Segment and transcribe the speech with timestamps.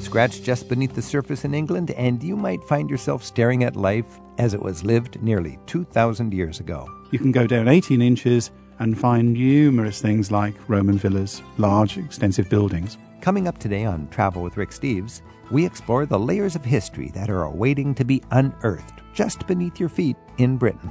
[0.00, 4.20] Scratch just beneath the surface in England, and you might find yourself staring at life
[4.38, 6.88] as it was lived nearly 2,000 years ago.
[7.10, 12.48] You can go down 18 inches and find numerous things like Roman villas, large, extensive
[12.48, 12.96] buildings.
[13.20, 17.30] Coming up today on Travel with Rick Steves, we explore the layers of history that
[17.30, 20.90] are awaiting to be unearthed just beneath your feet in Britain.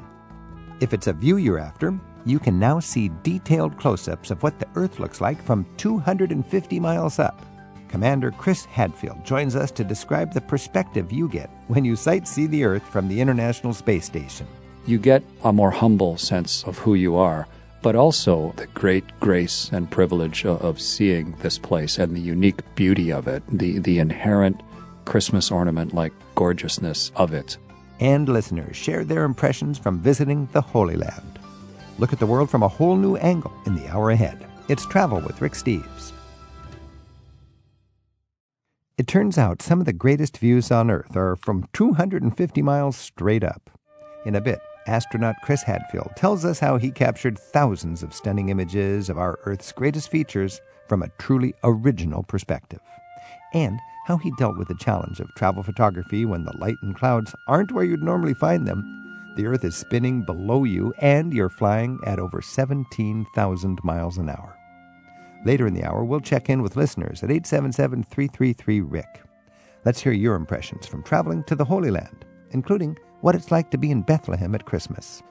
[0.82, 4.60] If it's a view you're after, you can now see detailed close ups of what
[4.60, 7.42] the Earth looks like from 250 miles up.
[7.88, 12.64] Commander Chris Hadfield joins us to describe the perspective you get when you sightsee the
[12.64, 14.48] Earth from the International Space Station.
[14.86, 17.48] You get a more humble sense of who you are,
[17.82, 23.12] but also the great grace and privilege of seeing this place and the unique beauty
[23.12, 24.62] of it, the, the inherent
[25.06, 27.58] Christmas ornament like gorgeousness of it.
[28.00, 31.40] And listeners share their impressions from visiting the Holy Land.
[31.98, 34.46] Look at the world from a whole new angle in the hour ahead.
[34.70, 36.12] It's Travel with Rick Steves.
[38.98, 43.44] It turns out some of the greatest views on Earth are from 250 miles straight
[43.44, 43.70] up.
[44.26, 49.08] In a bit, astronaut Chris Hadfield tells us how he captured thousands of stunning images
[49.08, 52.80] of our Earth's greatest features from a truly original perspective.
[53.54, 57.36] And how he dealt with the challenge of travel photography when the light and clouds
[57.48, 58.84] aren't where you'd normally find them.
[59.36, 64.57] The Earth is spinning below you, and you're flying at over 17,000 miles an hour.
[65.46, 69.22] Later in the hour, we'll check in with listeners at 877 333 Rick.
[69.86, 73.78] Let's hear your impressions from traveling to the Holy Land, including what it's like to
[73.78, 75.24] be in Bethlehem at Christmas.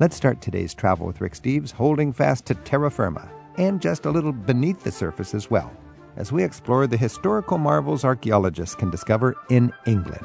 [0.00, 4.10] Let's start today's travel with Rick Steves holding fast to terra firma and just a
[4.10, 5.72] little beneath the surface as well,
[6.16, 10.24] as we explore the historical marvels archaeologists can discover in England.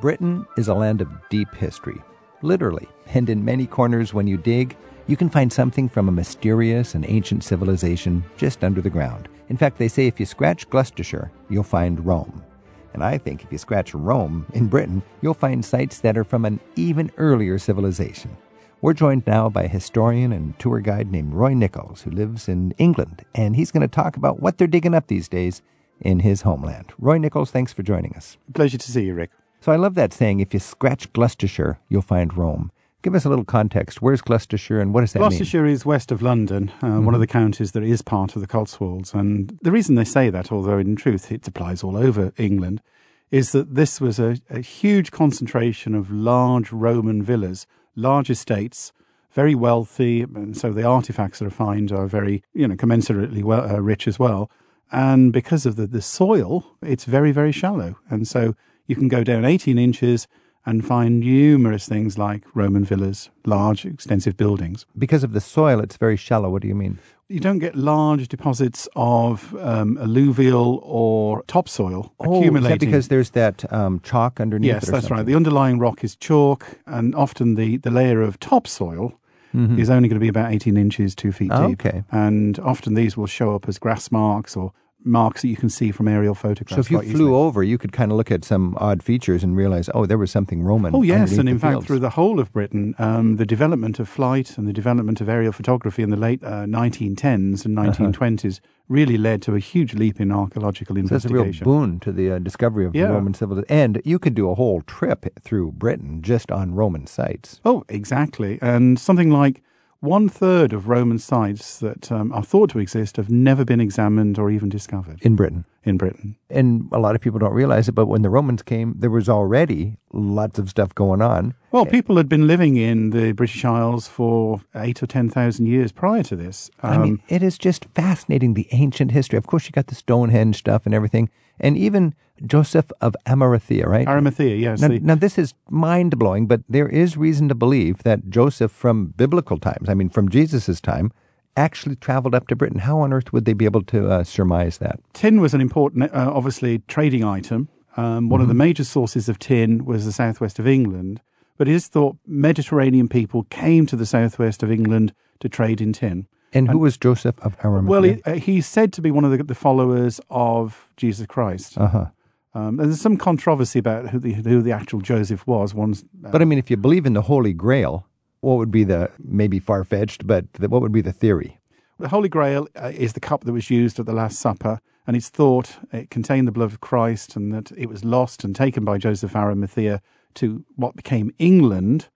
[0.00, 2.00] Britain is a land of deep history,
[2.42, 4.76] literally, and in many corners when you dig,
[5.08, 9.28] you can find something from a mysterious and ancient civilization just under the ground.
[9.48, 12.44] In fact, they say if you scratch Gloucestershire, you'll find Rome.
[12.92, 16.44] And I think if you scratch Rome in Britain, you'll find sites that are from
[16.44, 18.36] an even earlier civilization.
[18.82, 22.74] We're joined now by a historian and tour guide named Roy Nichols, who lives in
[22.76, 25.62] England, and he's going to talk about what they're digging up these days
[26.00, 26.92] in his homeland.
[26.98, 28.36] Roy Nichols, thanks for joining us.
[28.52, 29.30] Pleasure to see you, Rick.
[29.60, 32.70] So I love that saying, if you scratch Gloucestershire, you'll find Rome.
[33.02, 34.02] Give us a little context.
[34.02, 35.72] Where's Gloucestershire and what does that Gloucestershire mean?
[35.72, 37.04] is west of London, uh, mm-hmm.
[37.04, 39.14] one of the counties that is part of the Cotswolds.
[39.14, 42.82] And the reason they say that, although in truth it applies all over England,
[43.30, 48.92] is that this was a, a huge concentration of large Roman villas, large estates,
[49.32, 53.70] very wealthy, and so the artifacts that are found are very, you know, commensurately well,
[53.70, 54.50] uh, rich as well.
[54.90, 57.98] And because of the, the soil, it's very, very shallow.
[58.10, 58.56] And so
[58.86, 60.26] you can go down 18 inches
[60.68, 64.84] and find numerous things like Roman villas, large, extensive buildings.
[64.98, 66.50] Because of the soil, it's very shallow.
[66.50, 66.98] What do you mean?
[67.28, 72.64] You don't get large deposits of um, alluvial or topsoil oh, accumulating.
[72.64, 74.68] Is that because there's that um, chalk underneath?
[74.68, 75.16] Yes, that's something?
[75.16, 75.26] right.
[75.26, 79.18] The underlying rock is chalk, and often the, the layer of topsoil
[79.54, 79.78] mm-hmm.
[79.78, 81.80] is only going to be about 18 inches, two feet oh, deep.
[81.86, 82.04] Okay.
[82.10, 85.90] And often these will show up as grass marks or marks that you can see
[85.90, 86.74] from aerial photographs.
[86.74, 87.32] So if you flew easily.
[87.32, 90.30] over, you could kind of look at some odd features and realize, oh, there was
[90.30, 90.94] something Roman.
[90.94, 91.86] Oh yes, and in fact, fields.
[91.86, 95.52] through the whole of Britain, um, the development of flight and the development of aerial
[95.52, 98.68] photography in the late uh, 1910s and 1920s uh-huh.
[98.88, 101.46] really led to a huge leap in archaeological so investigation.
[101.46, 103.06] That's a real boon to the uh, discovery of yeah.
[103.06, 103.70] Roman civilization.
[103.70, 107.60] And you could do a whole trip through Britain just on Roman sites.
[107.64, 108.58] Oh, exactly.
[108.60, 109.62] And something like
[110.00, 114.38] one third of Roman sites that um, are thought to exist have never been examined
[114.38, 115.18] or even discovered.
[115.22, 115.64] In Britain.
[115.82, 116.36] In Britain.
[116.50, 119.28] And a lot of people don't realize it, but when the Romans came, there was
[119.28, 121.54] already lots of stuff going on.
[121.72, 126.22] Well, people had been living in the British Isles for eight or 10,000 years prior
[126.24, 126.70] to this.
[126.82, 129.36] Um, I mean, um, it is just fascinating, the ancient history.
[129.36, 131.30] Of course, you got the Stonehenge stuff and everything.
[131.60, 132.14] And even
[132.46, 134.06] Joseph of Arimathea, right?
[134.06, 134.80] Arimathea, yes.
[134.80, 135.00] Now, the...
[135.00, 139.58] now, this is mind blowing, but there is reason to believe that Joseph from biblical
[139.58, 141.12] times, I mean, from Jesus' time,
[141.56, 142.80] actually traveled up to Britain.
[142.80, 145.00] How on earth would they be able to uh, surmise that?
[145.12, 147.68] Tin was an important, uh, obviously, trading item.
[147.96, 148.42] Um, one mm-hmm.
[148.42, 148.58] of the mm-hmm.
[148.58, 151.20] major sources of tin was the southwest of England,
[151.56, 155.92] but it is thought Mediterranean people came to the southwest of England to trade in
[155.92, 156.28] tin.
[156.52, 157.90] And, and who was Joseph of Arimathea?
[157.90, 161.76] Well, he, uh, he's said to be one of the, the followers of Jesus Christ.
[161.76, 162.06] Uh-huh.
[162.54, 165.74] Um, there's some controversy about who the, who the actual Joseph was.
[165.74, 168.06] One's, uh, but I mean, if you believe in the Holy Grail,
[168.40, 171.58] what would be the maybe far fetched, but the, what would be the theory?
[171.98, 175.16] The Holy Grail uh, is the cup that was used at the Last Supper, and
[175.16, 178.84] it's thought it contained the blood of Christ, and that it was lost and taken
[178.84, 180.00] by Joseph Arimathea
[180.34, 182.08] to what became England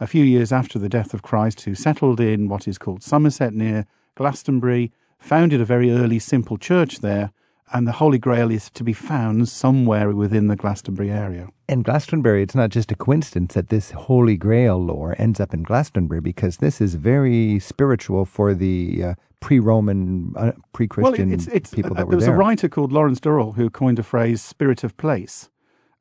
[0.00, 3.54] a few years after the death of Christ, who settled in what is called Somerset
[3.54, 7.32] near Glastonbury, founded a very early simple church there,
[7.72, 11.48] and the Holy Grail is to be found somewhere within the Glastonbury area.
[11.68, 15.62] And Glastonbury, it's not just a coincidence that this Holy Grail lore ends up in
[15.62, 21.70] Glastonbury because this is very spiritual for the uh, pre-Roman, uh, pre-Christian well, it's, it's,
[21.70, 24.02] people uh, that were there There was a writer called Lawrence Durrell who coined a
[24.02, 25.48] phrase "spirit of place,"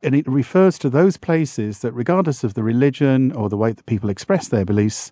[0.04, 3.86] and it refers to those places that, regardless of the religion or the way that
[3.86, 5.12] people express their beliefs,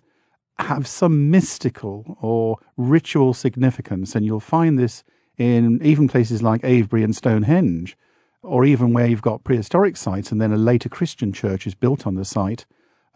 [0.58, 4.14] have some mystical or ritual significance.
[4.14, 5.02] And you'll find this
[5.38, 7.96] in even places like Avebury and Stonehenge,
[8.42, 12.06] or even where you've got prehistoric sites and then a later Christian church is built
[12.06, 12.66] on the site.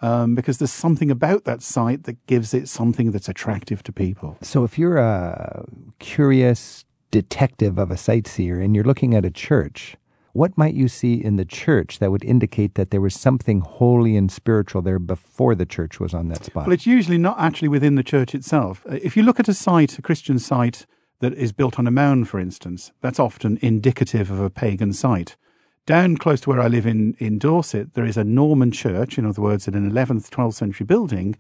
[0.03, 4.37] Um, because there's something about that site that gives it something that's attractive to people.
[4.43, 5.65] So if you're a
[5.99, 9.97] curious detective of a sightseer and you're looking at a church,
[10.37, 14.17] what might you see in the church that would indicate that there was something holy
[14.17, 16.67] and spiritual there before the church was on that spot?
[16.67, 18.85] Well, it's usually not actually within the church itself.
[18.89, 20.87] Uh, If you look at a site, a Christian site
[21.21, 25.37] that is built on a mound, for instance, that's often indicative of a pagan site.
[25.87, 29.25] Down close to where I live in, in Dorset, there is a Norman church, in
[29.25, 31.37] other words, an 11th, 12th century building,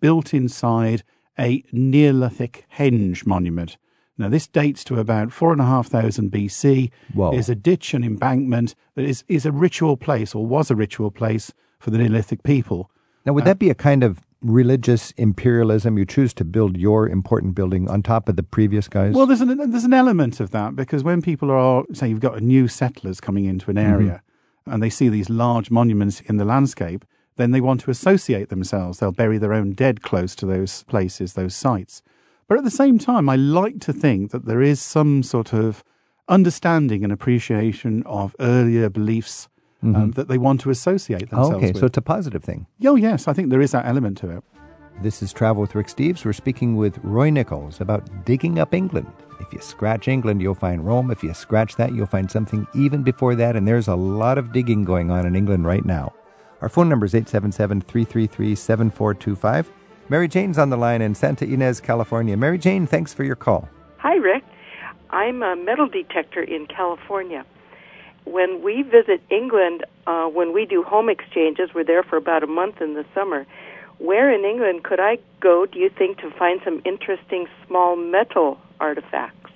[0.00, 1.04] built inside
[1.38, 3.76] a Neolithic henge monument.
[4.20, 6.90] Now, this dates to about 4,500 BC.
[7.14, 7.32] Whoa.
[7.32, 11.10] Is a ditch and embankment that is, is a ritual place, or was a ritual
[11.10, 12.90] place for the Neolithic people.
[13.24, 15.96] now, would uh, that be a kind of religious imperialism?
[15.96, 19.14] You choose to build your important building on top of the previous guys?
[19.14, 22.40] Well, there's an there's an element of that because when people are say you've got
[22.42, 23.92] new settlers coming into an mm-hmm.
[23.92, 24.22] area
[24.66, 27.06] and they see these large monuments in the landscape,
[27.36, 28.98] then they want to associate themselves.
[28.98, 32.02] They'll bury their own dead close to those places, those sites.
[32.50, 35.84] But at the same time, I like to think that there is some sort of
[36.28, 39.48] understanding and appreciation of earlier beliefs
[39.84, 41.78] um, that they want to associate themselves okay, with.
[41.78, 42.66] so it's a positive thing.
[42.86, 44.42] oh, yes, I think there is that element to it.
[45.00, 46.24] This is Travel with Rick Steves.
[46.24, 49.12] We're speaking with Roy Nichols about digging up England.
[49.38, 51.12] If you scratch England, you'll find Rome.
[51.12, 53.54] If you scratch that, you'll find something even before that.
[53.54, 56.12] And there's a lot of digging going on in England right now.
[56.62, 59.70] Our phone number is 877 333 7425.
[60.10, 62.36] Mary Jane's on the line in Santa Ynez, California.
[62.36, 63.68] Mary Jane, thanks for your call.
[63.98, 64.42] Hi, Rick.
[65.10, 67.46] I'm a metal detector in California.
[68.24, 72.48] When we visit England, uh, when we do home exchanges, we're there for about a
[72.48, 73.46] month in the summer.
[73.98, 78.58] Where in England could I go, do you think, to find some interesting small metal
[78.80, 79.52] artifacts?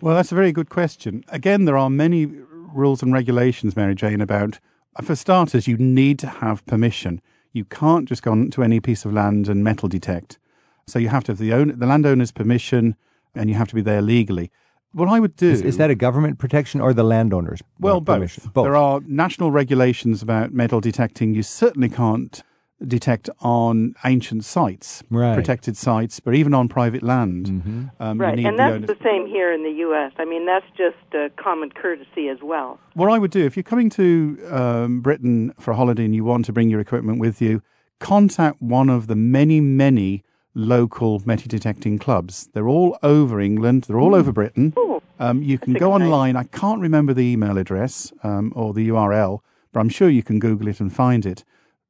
[0.00, 1.24] Well, that's a very good question.
[1.28, 4.58] Again, there are many rules and regulations, Mary Jane, about,
[5.02, 7.20] for starters, you need to have permission.
[7.54, 10.38] You can't just go on to any piece of land and metal detect.
[10.86, 12.96] So you have to have the, own, the landowner's permission
[13.34, 14.50] and you have to be there legally.
[14.92, 15.50] What I would do.
[15.50, 18.50] Is, is that a government protection or the landowner's Well, uh, permission?
[18.52, 18.64] both.
[18.64, 21.34] There are national regulations about metal detecting.
[21.34, 22.42] You certainly can't
[22.88, 25.34] detect on ancient sites, Right.
[25.34, 27.46] protected sites, but even on private land.
[27.46, 27.84] Mm-hmm.
[28.00, 30.12] Um, you Right, need and the that's the same here in the U.S.
[30.18, 32.78] I mean, that's just uh, common courtesy as well.
[32.94, 36.24] What I would do, if you're coming to um, Britain for a holiday and you
[36.24, 37.62] want to bring your equipment with you,
[38.00, 40.22] contact one of the many, many
[40.54, 42.48] local metal detecting clubs.
[42.52, 44.72] They're all over England, they're all over Britain.
[44.76, 46.12] Oh, Um, you can That's go exciting.
[46.12, 46.36] online.
[46.36, 49.40] I can't remember the email address um, or the URL,
[49.72, 51.44] but I'm sure you can Google it and find it.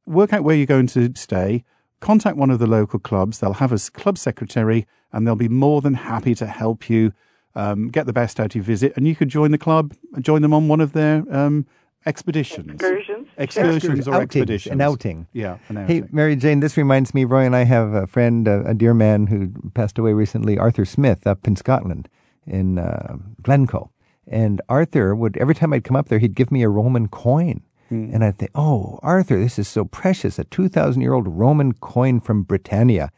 [0.07, 1.65] Work out where you're going to stay.
[2.01, 3.39] Contact one of the local clubs.
[3.39, 7.13] They'll have a club secretary, and they'll be more than happy to help you
[7.55, 8.93] um, get the best out of your visit.
[8.97, 11.67] And you could join the club, join them on one of their um,
[12.07, 13.29] expeditions, excursions?
[13.39, 15.27] excursions or Outings, expeditions, An outing.
[15.33, 16.03] Yeah, an Hey.
[16.11, 19.29] Mary Jane, this reminds me, Roy and I have a friend, a, a dear man
[19.29, 22.09] who passed away recently, Arthur Smith, up in Scotland,
[22.47, 23.91] in uh, Glencoe.
[24.27, 27.63] And Arthur would, every time I'd come up there, he'd give me a Roman coin.
[27.91, 32.21] And I'd think, oh, Arthur, this is so precious, a 2,000 year old Roman coin
[32.21, 33.11] from Britannia.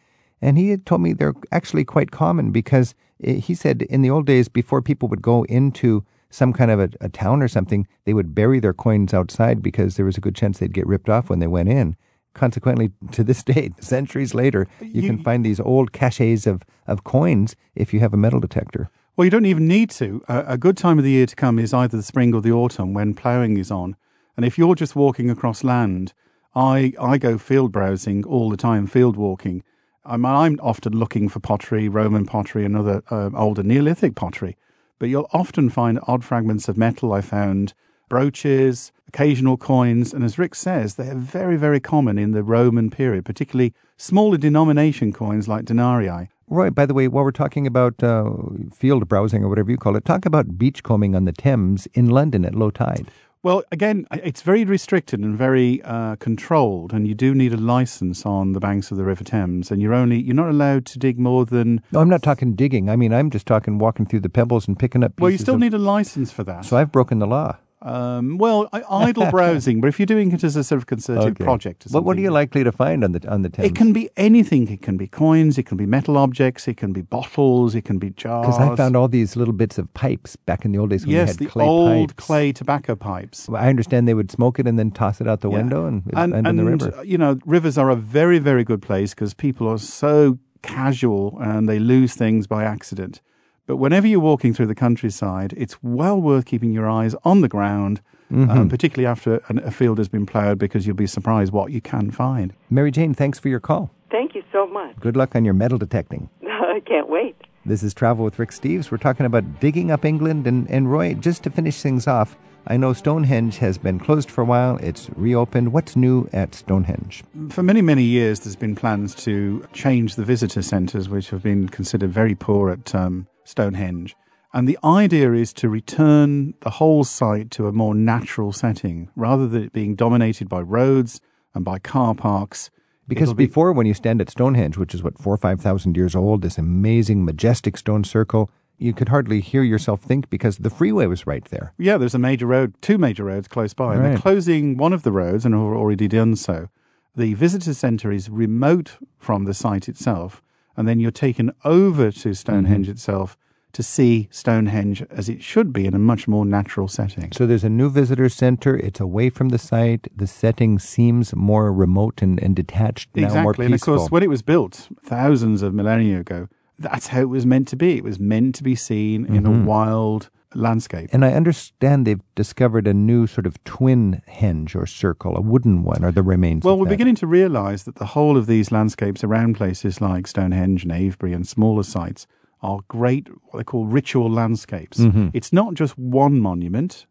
[0.43, 2.95] And he had told me they're actually quite common because
[3.25, 6.79] eh, he said in the old days, before people would go into some kind of
[6.81, 10.21] a, a town or something, they would bury their coins outside because there was a
[10.21, 11.97] good chance they'd get ripped off when they went in.
[12.35, 17.05] Consequently, to this day, centuries later, you, You- can find these old caches of, of
[17.05, 18.91] coins if you have a metal detector.
[19.17, 20.23] Well, you don't even need to.
[20.29, 22.53] A, a good time of the year to come is either the spring or the
[22.53, 23.97] autumn when ploughing is on.
[24.37, 26.13] And if you're just walking across land,
[26.55, 29.63] I, I go field browsing all the time, field walking.
[30.05, 34.57] I'm, I'm often looking for pottery, Roman pottery, and other uh, older Neolithic pottery.
[34.99, 37.13] But you'll often find odd fragments of metal.
[37.13, 37.75] I found
[38.09, 43.25] brooches, occasional coins, and as Rick says, they're very, very common in the Roman period,
[43.25, 46.29] particularly smaller denomination coins like denarii.
[46.49, 48.31] Roy, by the way, while we're talking about uh,
[48.73, 52.45] field browsing or whatever you call it, talk about beachcombing on the Thames in London
[52.45, 53.09] at low tide.
[53.47, 58.27] Well, again, it's very restricted and very uh, controlled, and you do need a license
[58.27, 61.17] on the banks of the River Thames, and you're only you're not allowed to dig
[61.17, 61.81] more than.
[61.93, 62.91] No, I'm not talking digging.
[62.91, 65.21] I mean, I'm just talking walking through the pebbles and picking up.
[65.21, 66.65] Well, you still of, need a license for that.
[66.65, 67.57] So I've broken the law.
[67.87, 71.45] Um, well, idle browsing, but if you're doing it as a sort of concerted Okay.
[71.45, 73.69] project, or What, what are you likely to find on the on the Thames?
[73.71, 74.67] It can be anything.
[74.69, 75.57] It can be coins.
[75.57, 76.67] It can be metal objects.
[76.67, 77.77] It can be bottles.
[77.77, 78.47] It can be jars.
[78.57, 81.11] because I found all these little bits of pipes back in the old days when
[81.11, 82.27] we yes, had the clay old pipes.
[82.27, 83.49] clay tobacco pipes.
[83.49, 85.59] I understand they would smoke it and then toss it out the Yeah.
[85.59, 87.05] window and, and, end in the river.
[87.05, 91.69] you know, rivers are a very, very good place because people are so casual and
[91.69, 93.21] they lose things by accident.
[93.67, 97.49] But whenever you're walking through the countryside, it's well worth keeping your eyes on the
[97.49, 98.01] ground,
[98.33, 98.51] Mm-hmm.
[98.51, 101.81] um, particularly after an, a field has been ploughed, because you'll be surprised what you
[101.81, 102.53] can find.
[102.69, 103.93] Mary Jane, thanks for your call.
[104.11, 104.97] Thank you so much.
[104.99, 106.29] Good luck on your metal detecting.
[106.43, 107.37] I can't wait.
[107.65, 108.91] This is Travel with Rick Steves.
[108.91, 110.49] We're talking about digging up England.
[110.49, 114.41] And, and Roy, just to finish things off, I know Stonehenge has been closed for
[114.41, 114.77] a while.
[114.79, 115.73] It's reopened.
[115.73, 117.23] What's new at Stonehenge?
[117.51, 121.69] For many, many years, there's been plans to change the visitor centres, which have been
[121.69, 124.17] considered very poor at um, Stonehenge.
[124.53, 129.47] And the idea is to return the whole site to a more natural setting, rather
[129.47, 131.21] than it being dominated by roads
[131.55, 132.71] and by car parks.
[133.09, 136.17] Because be- before, when you stand at Stonehenge, which is what, four or 5,000 years
[136.17, 141.07] old, this amazing, majestic stone circle, you could hardly hear yourself think because the freeway
[141.07, 141.73] was right there.
[141.79, 143.95] Yeah, there's a major road, two major roads close by.
[143.95, 146.69] And they're closing one of the roads and have already done so.
[147.15, 150.43] The visitor centre is remote from the site itself,
[150.77, 152.93] and then you're taken over to Stonehenge mm-hmm.
[152.93, 153.37] itself
[153.73, 157.31] to see Stonehenge as it should be in a much more natural setting.
[157.33, 158.75] So there's a new visitor center.
[158.75, 160.09] It's away from the site.
[160.17, 163.67] The setting seems more remote and, and detached now, more exactly.
[163.67, 167.45] And of course, when it was built thousands of millennia ago, that's how it was
[167.45, 167.99] meant to be.
[167.99, 169.67] It was meant to be seen in a mm-hmm.
[169.67, 171.11] wild landscape.
[171.13, 175.83] and I understand they've discovered a new sort of twin henge or circle, a wooden
[175.83, 176.65] one, or the remains.
[176.65, 176.91] Well, we're that.
[176.91, 181.33] beginning to realise that the whole of these landscapes around places like Stonehenge and Avebury
[181.33, 182.27] and smaller sites
[182.63, 184.99] are great, what they call ritual landscapes.
[184.99, 185.29] Mm-hmm.
[185.33, 187.07] It's not just one monument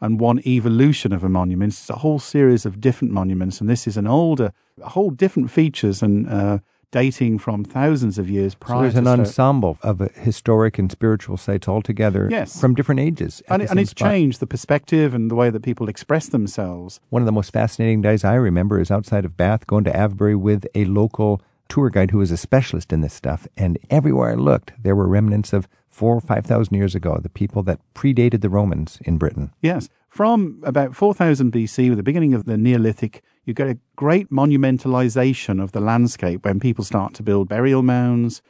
[0.00, 3.60] and one evolution of a monument, it's a whole series of different monuments.
[3.60, 6.58] And this is an older, a whole different features and uh,
[6.92, 8.76] dating from thousands of years prior.
[8.78, 12.60] So there's to an ensemble of historic and spiritual sites all together Yes.
[12.60, 13.42] from different ages.
[13.48, 14.10] and, and it's spot.
[14.10, 17.00] changed the perspective and the way that people express themselves.
[17.10, 20.36] One of the most fascinating days I remember is outside of Bath, going to Avebury
[20.36, 23.48] with a local tour guide who was a specialist in this stuff.
[23.56, 27.28] And everywhere I looked, there were remnants of four or five thousand years ago, the
[27.28, 29.50] people that predated the Romans in Britain.
[29.62, 29.88] Yes.
[30.08, 35.62] From about 4000 BC, with the beginning of the Neolithic, you get a great monumentalization
[35.62, 38.42] of the landscape when people start to build burial mounds,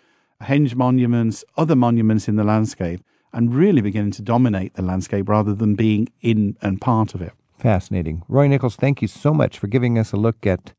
[0.43, 3.01] henge monuments, other monuments in the landscape,
[3.33, 7.33] and really beginning to dominate the landscape rather than being in and part of it.
[7.59, 8.23] Fascinating.
[8.29, 10.75] Roy Nichols, thank you so much for giving us a look at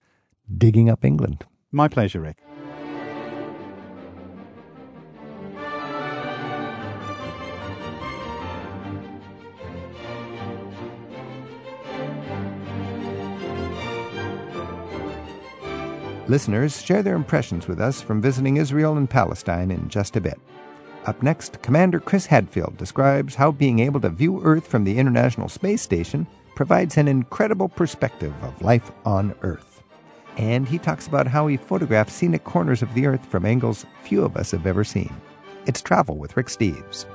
[0.55, 1.46] digging up England.
[1.72, 2.38] My pleasure, Rick.
[16.29, 20.39] Listeners, share their impressions with us from visiting Israel and Palestine in just a bit.
[21.05, 25.49] Up next, Commander Chris Hadfield describes how being able to view Earth from the International
[25.49, 26.25] Space Station
[26.55, 29.83] provides an incredible perspective of life on Earth.
[30.37, 34.23] And he talks about how he photographs scenic corners of the Earth from angles few
[34.23, 35.13] of us have ever seen.
[35.65, 37.05] It's Travel with Rick Steves.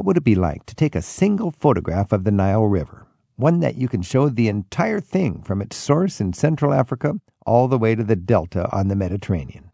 [0.00, 3.06] What would it be like to take a single photograph of the Nile River?
[3.36, 7.68] One that you can show the entire thing from its source in Central Africa all
[7.68, 9.70] the way to the delta on the Mediterranean.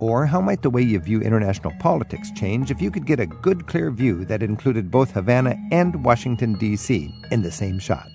[0.00, 3.26] Or how might the way you view international politics change if you could get a
[3.26, 7.10] good, clear view that included both Havana and Washington, D.C.
[7.30, 8.10] in the same shot?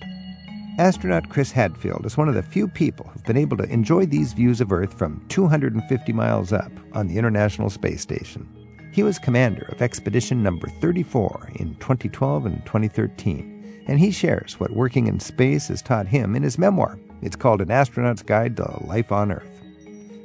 [0.78, 4.34] Astronaut Chris Hadfield is one of the few people who've been able to enjoy these
[4.34, 8.48] views of Earth from 250 miles up on the International Space Station.
[8.92, 14.72] He was commander of Expedition Number 34 in 2012 and 2013, and he shares what
[14.72, 16.98] working in space has taught him in his memoir.
[17.22, 19.62] It's called An Astronaut's Guide to Life on Earth.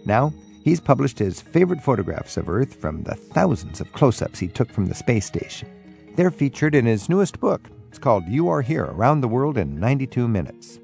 [0.06, 4.48] Now, he's published his favorite photographs of Earth from the thousands of close ups he
[4.48, 5.70] took from the space station.
[6.16, 9.80] They're featured in his newest book, it's called You Are Here Around the World in
[9.80, 10.80] 92 Minutes.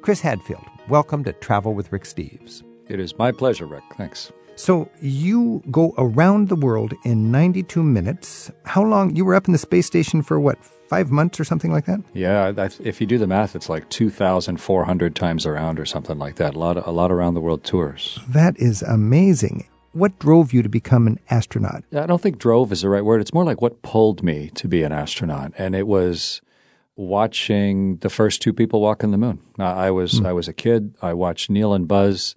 [0.00, 2.62] Chris Hadfield, welcome to Travel with Rick Steves.
[2.88, 3.84] It is my pleasure, Rick.
[3.96, 4.32] Thanks.
[4.56, 8.50] So you go around the world in 92 minutes.
[8.64, 9.14] How long?
[9.14, 10.58] You were up in the space station for what,
[10.88, 12.00] five months or something like that?
[12.14, 16.54] Yeah, if you do the math, it's like 2,400 times around or something like that.
[16.54, 18.18] A lot, of, a lot around the world tours.
[18.28, 19.68] That is amazing.
[19.92, 21.84] What drove you to become an astronaut?
[21.94, 23.20] I don't think drove is the right word.
[23.20, 25.52] It's more like what pulled me to be an astronaut.
[25.58, 26.40] And it was
[26.96, 29.40] watching the first two people walk on the moon.
[29.58, 30.26] I was mm.
[30.26, 30.94] I was a kid.
[31.02, 32.34] I watched Neil and Buzz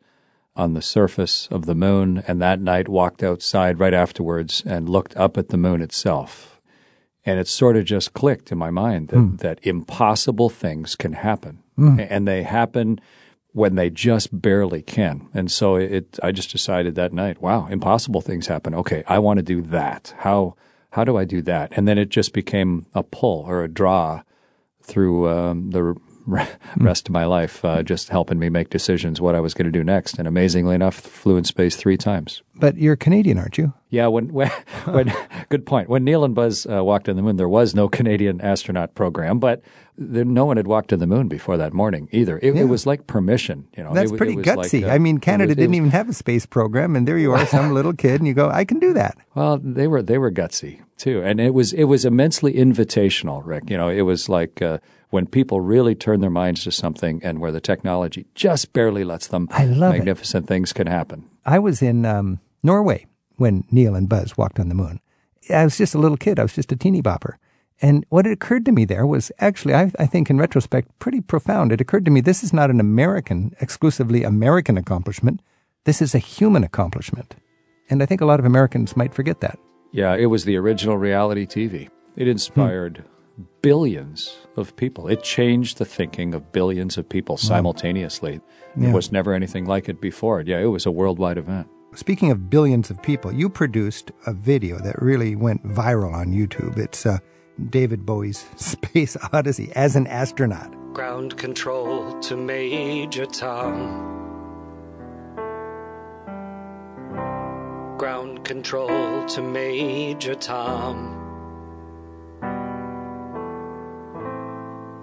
[0.55, 5.15] on the surface of the moon, and that night walked outside right afterwards and looked
[5.15, 6.59] up at the moon itself.
[7.25, 9.37] And it sort of just clicked in my mind that, mm.
[9.39, 12.05] that impossible things can happen, mm.
[12.09, 12.99] and they happen
[13.51, 15.27] when they just barely can.
[15.33, 18.73] And so it, I just decided that night, wow, impossible things happen.
[18.75, 20.13] Okay, I want to do that.
[20.19, 20.55] How
[20.91, 21.71] how do I do that?
[21.75, 24.23] And then it just became a pull or a draw
[24.81, 25.95] through um, the
[26.77, 29.71] rest of my life, uh, just helping me make decisions what I was going to
[29.71, 30.17] do next.
[30.19, 32.41] And amazingly enough, flew in space three times.
[32.59, 33.73] But you're Canadian, aren't you?
[33.89, 34.07] Yeah.
[34.07, 34.49] When, when,
[34.85, 35.13] when
[35.49, 35.89] good point.
[35.89, 39.39] When Neil and Buzz uh, walked on the moon, there was no Canadian astronaut program,
[39.39, 39.61] but
[39.97, 42.39] there, no one had walked to the moon before that morning either.
[42.41, 42.61] It, yeah.
[42.61, 43.67] it was like permission.
[43.75, 44.81] You know, that's it, pretty gutsy.
[44.81, 47.33] Like, uh, I mean, Canada was, didn't even have a space program, and there you
[47.33, 50.17] are, some little kid, and you go, "I can do that." Well, they were they
[50.17, 53.69] were gutsy too, and it was it was immensely invitational, Rick.
[53.69, 54.61] You know, it was like.
[54.61, 54.79] Uh,
[55.11, 59.25] when people really turn their minds to something and where the technology just barely lets
[59.25, 60.47] them, I love magnificent it.
[60.47, 61.27] things can happen.
[61.43, 63.05] I was in um, Norway
[63.37, 64.99] when Neil and Buzz walked on the moon.
[65.49, 66.39] I was just a little kid.
[66.39, 67.35] I was just a teeny bopper.
[67.81, 71.21] And what had occurred to me there was actually, I, I, think in retrospect, pretty
[71.21, 71.71] profound.
[71.71, 75.41] It occurred to me this is not an American, exclusively American accomplishment.
[75.85, 77.35] This is a human accomplishment.
[77.89, 79.57] And I think a lot of Americans might forget that.
[79.91, 81.89] Yeah, it was the original reality TV.
[82.17, 83.19] It inspired hmm
[83.61, 85.07] billions of people.
[85.07, 88.41] It changed the thinking of billions of people simultaneously.
[88.75, 88.85] Yeah.
[88.85, 90.41] There was never anything like it before.
[90.41, 91.67] Yeah, it was a worldwide event.
[91.95, 96.77] Speaking of billions of people, you produced a video that really went viral on YouTube.
[96.77, 97.17] It's uh,
[97.69, 100.71] David Bowie's Space Odyssey as an astronaut.
[100.93, 104.05] Ground control to Major Tom.
[107.97, 111.15] Ground control to Major Tom.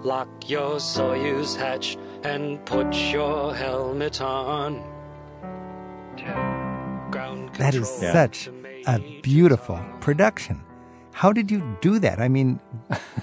[0.03, 4.83] Lock your Soyuz hatch and put your helmet on.
[7.57, 8.49] That is such
[8.85, 10.61] a beautiful production.
[11.11, 12.19] How did you do that?
[12.19, 12.59] I mean,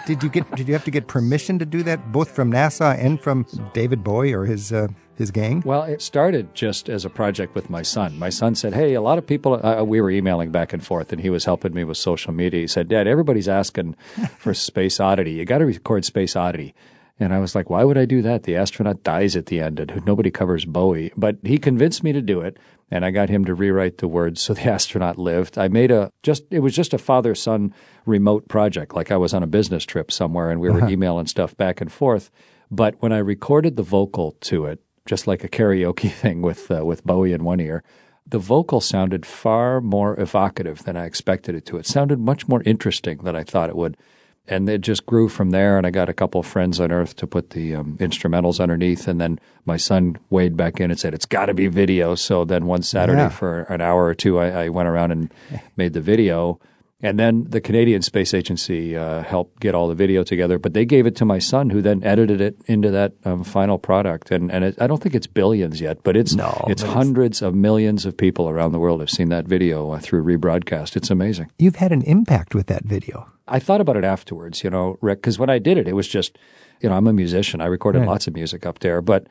[0.07, 2.99] did you get did you have to get permission to do that both from NASA
[2.99, 5.63] and from David Bowie or his uh, his gang?
[5.65, 8.19] Well, it started just as a project with my son.
[8.19, 11.13] My son said, "Hey, a lot of people." Uh, we were emailing back and forth,
[11.13, 12.63] and he was helping me with social media.
[12.63, 13.95] He said, "Dad, everybody's asking
[14.39, 15.33] for Space Oddity.
[15.35, 16.75] You got to record Space Oddity."
[17.21, 18.43] And I was like, why would I do that?
[18.43, 21.13] The astronaut dies at the end and nobody covers Bowie.
[21.17, 22.59] But he convinced me to do it
[22.91, 25.57] and I got him to rewrite the words so the astronaut lived.
[25.57, 27.73] I made a just it was just a father son
[28.05, 30.91] remote project like I was on a business trip somewhere and we were uh-huh.
[30.91, 32.31] emailing stuff back and forth.
[32.71, 36.85] But when I recorded the vocal to it, just like a karaoke thing with uh,
[36.85, 37.83] with Bowie in one ear.
[38.27, 41.77] The vocal sounded far more evocative than I expected it to.
[41.77, 43.99] It sounded much more interesting than I thought it would.
[44.47, 45.79] And it just grew from there.
[45.79, 49.09] And I got a couple of friends on Earth to put the um, instrumentals underneath.
[49.09, 52.15] And then my son weighed back in and said, It's got to be video.
[52.15, 53.29] So then one Saturday yeah.
[53.31, 55.33] for an hour or two, I, I went around and
[55.77, 56.61] made the video.
[57.05, 60.87] And then the Canadian Space Agency uh, helped get all the video together, but they
[60.87, 64.31] gave it to my son, who then edited it into that um, final product.
[64.31, 67.55] And and it, I don't think it's billions yet, but it's no, it's hundreds of
[67.55, 70.97] millions of people around the world have seen that video uh, through rebroadcast.
[70.97, 71.51] It's amazing.
[71.59, 73.34] You've had an impact with that video.
[73.47, 76.09] I thought about it afterwards, you know, Rick, because when I did it, it was
[76.09, 76.39] just,
[76.81, 77.61] you know, I'm a musician.
[77.61, 78.09] I recorded right.
[78.09, 79.27] lots of music up there, but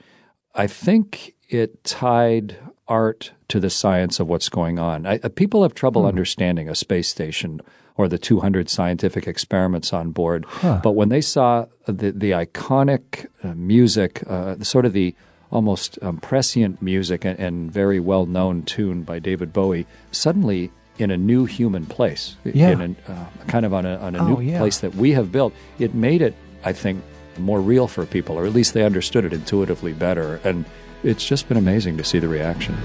[0.54, 5.06] I think it tied art to the science of what's going on.
[5.06, 6.10] I, uh, people have trouble hmm.
[6.10, 7.62] understanding a space station
[7.96, 10.46] or the 200 scientific experiments on board.
[10.48, 10.80] Huh.
[10.84, 15.16] But when they saw the, the iconic uh, music, uh, sort of the
[15.52, 21.10] almost um, prescient music and, and very well known tune by David Bowie suddenly in
[21.12, 22.70] a new human place, Yeah.
[22.70, 24.60] in a, uh, kind of on a, on a Oh, new yeah.
[24.60, 25.54] place that we have built.
[25.80, 27.02] It made it, I think,
[27.40, 30.40] more real for people, or at least they understood it intuitively better.
[30.44, 30.66] And
[31.04, 32.76] it's just been amazing to see the reaction.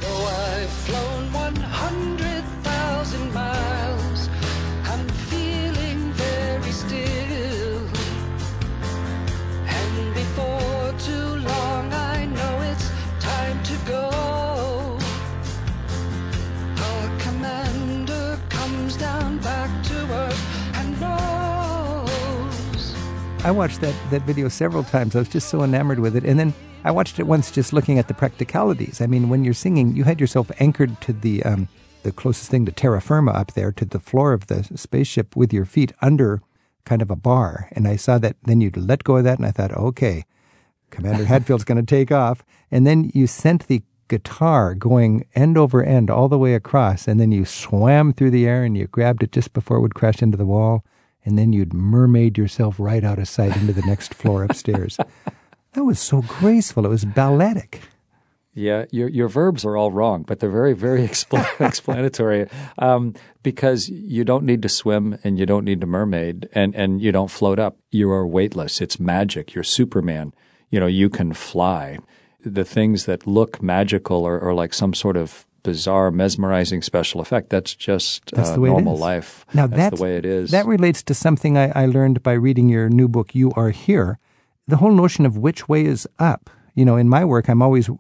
[23.49, 25.17] I watched that, that video several times.
[25.17, 26.25] I was just so enamored with it.
[26.27, 26.53] And then
[26.85, 29.01] I watched it once just looking at the practicalities.
[29.01, 31.67] I mean, when you're singing, you had yourself anchored to the um,
[32.03, 35.51] the closest thing to terra firma up there, to the floor of the spaceship with
[35.55, 36.43] your feet under
[36.85, 37.71] kind of a bar.
[37.73, 40.27] And I saw that then you'd let go of that, and I thought, okay,
[40.91, 42.45] Commander Hadfield's going to take off.
[42.71, 47.19] And then you sent the guitar going end over end all the way across, and
[47.19, 50.21] then you swam through the air and you grabbed it just before it would crash
[50.21, 50.85] into the wall,
[51.29, 54.99] and then you'd mermaid yourself right out of sight into the next floor upstairs.
[55.75, 56.87] That was so graceful.
[56.87, 57.83] It was balletic.
[58.55, 62.49] Yeah, your your verbs are all wrong, but they're very very expl- explanatory.
[62.79, 67.01] Um, because you don't need to swim and you don't need to mermaid and and
[67.01, 67.77] you don't float up.
[67.93, 68.81] You are weightless.
[68.81, 69.55] It's magic.
[69.55, 70.33] You're Superman.
[70.71, 71.99] You know you can fly.
[72.41, 77.50] The things that look magical or, or like some sort of bizarre, mesmerizing special effect.
[77.50, 79.44] That's just That's uh, the way normal life.
[79.54, 80.50] Now that's, that's the way it is.
[80.50, 84.18] That relates to something I, I learned by reading your new book, You Are Here.
[84.66, 86.50] The whole notion of which way is up.
[86.74, 87.90] You know, in my work, I'm always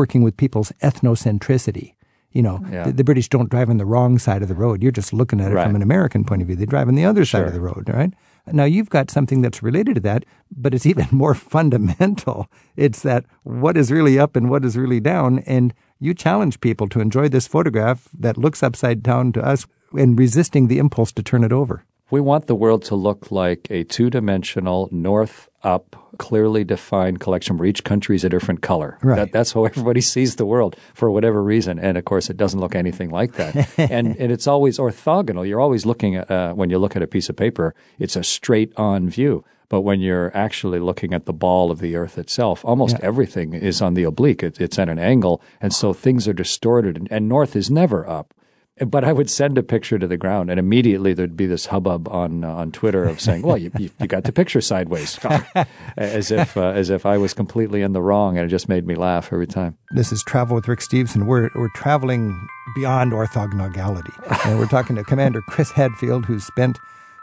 [0.00, 1.94] working with people's ethnocentricity.
[2.32, 2.84] You know, Yeah.
[2.84, 4.82] the, the British don't drive on the wrong side of the road.
[4.82, 5.66] You're just looking at it Right.
[5.66, 6.56] from an American point of view.
[6.56, 8.12] They drive on the other side of the road, right?
[8.46, 12.46] Now you've got something that's related to that, but it's even more fundamental.
[12.76, 15.40] It's that what is really up and what is really down.
[15.40, 20.18] And you challenge people to enjoy this photograph that looks upside down to us and
[20.18, 21.84] resisting the impulse to turn it over.
[22.10, 27.56] We want the world to look like a two dimensional, north up, clearly defined collection
[27.56, 28.98] where each country is a different color.
[29.02, 29.16] Right.
[29.16, 31.78] That, that's how everybody sees the world for whatever reason.
[31.78, 33.68] And of course, it doesn't look anything like that.
[33.78, 35.46] and, and it's always orthogonal.
[35.46, 38.24] You're always looking at, uh, when you look at a piece of paper, it's a
[38.24, 39.44] straight on view.
[39.70, 43.80] But when you're actually looking at the ball of the earth itself, almost everything is
[43.80, 44.42] on the oblique.
[44.42, 45.40] It, it's at an angle.
[45.60, 46.96] And so things are distorted.
[46.96, 48.34] And, and north is never up.
[48.84, 52.08] But I would send a picture to the ground, and immediately there'd be this hubbub
[52.08, 55.18] on uh, on Twitter of saying, "Well, you, you, you got the picture sideways,"
[55.98, 58.86] as if uh, as if I was completely in the wrong, and it just made
[58.86, 59.76] me laugh every time.
[59.90, 61.26] This is Travel with Rick Stevenson.
[61.26, 64.46] We're, we're traveling beyond orthogonality.
[64.46, 66.78] and we're talking to Commander Chris Hadfield, who's spent,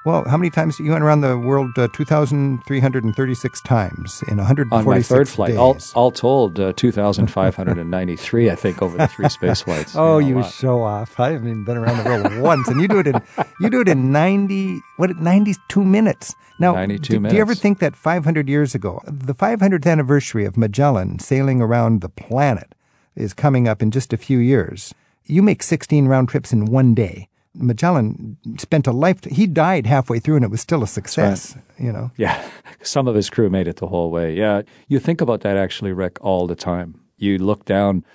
[0.08, 0.80] well, how many times?
[0.80, 5.58] You went around the world uh, 2,336 times in 146 On my third flight, days.
[5.58, 9.10] all, all told, uh, two thousand five hundred and ninety three, I think, over the
[9.10, 9.98] three space flights.
[9.98, 11.20] Oh, a you show off!
[11.20, 13.22] I haven't even been around the world once, and you do it in
[13.60, 16.34] you do it in ninety what ninety two minutes.
[16.58, 19.86] Now, 92 do, do you ever think that five hundred years ago, the five hundredth
[19.86, 22.74] anniversary of Magellan sailing around the planet
[23.16, 24.94] is coming up in just a few years?
[25.26, 27.28] You make sixteen round trips in one day.
[27.58, 29.24] Magellan spent a life.
[29.26, 31.56] He died halfway through, and it was still a success.
[31.78, 32.12] You know.
[32.18, 32.50] Yeah,
[32.82, 34.34] some of his crew made it the whole way.
[34.34, 37.02] Yeah, you think about that actually, Rick, all the time.
[37.18, 38.06] You look down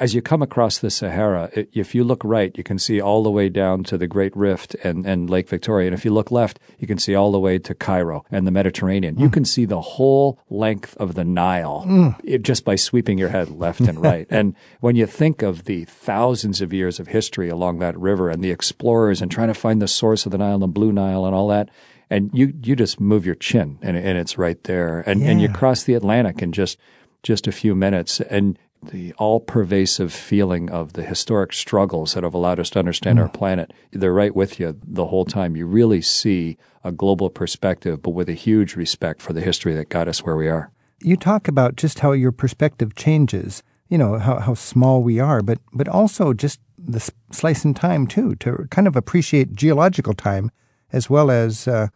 [0.00, 1.50] as you come across the Sahara.
[1.72, 4.74] If you look right, you can see all the way down to the Great Rift
[4.82, 5.86] and, and Lake Victoria.
[5.88, 8.50] And if you look left, you can see all the way to Cairo and the
[8.50, 9.18] Mediterranean.
[9.18, 9.32] You hmm.
[9.32, 12.08] can see the whole length of the Nile hmm.
[12.24, 14.26] it, just by sweeping your head left and right.
[14.30, 18.42] and when you think of the thousands of years of history along that river and
[18.42, 21.24] the explorers and trying to find the source of the Nile, and the Blue Nile,
[21.24, 21.68] and all that,
[22.10, 25.48] and you you just move your chin and, and it's right there and and you
[25.48, 26.78] cross the Atlantic in just
[27.22, 28.58] just a few minutes and
[28.90, 33.22] the all pervasive feeling of the historic struggles that have allowed us to understand Mm.
[33.22, 38.02] our planet they're right with you the whole time you really see a global perspective
[38.02, 41.16] but with a huge respect for the history that got us where we are you
[41.16, 45.58] talk about just how your perspective changes, you know, how, how small we are, but,
[45.72, 50.48] but also just the s- slice in time, too, to kind of appreciate geological time
[50.92, 51.88] as well as uh,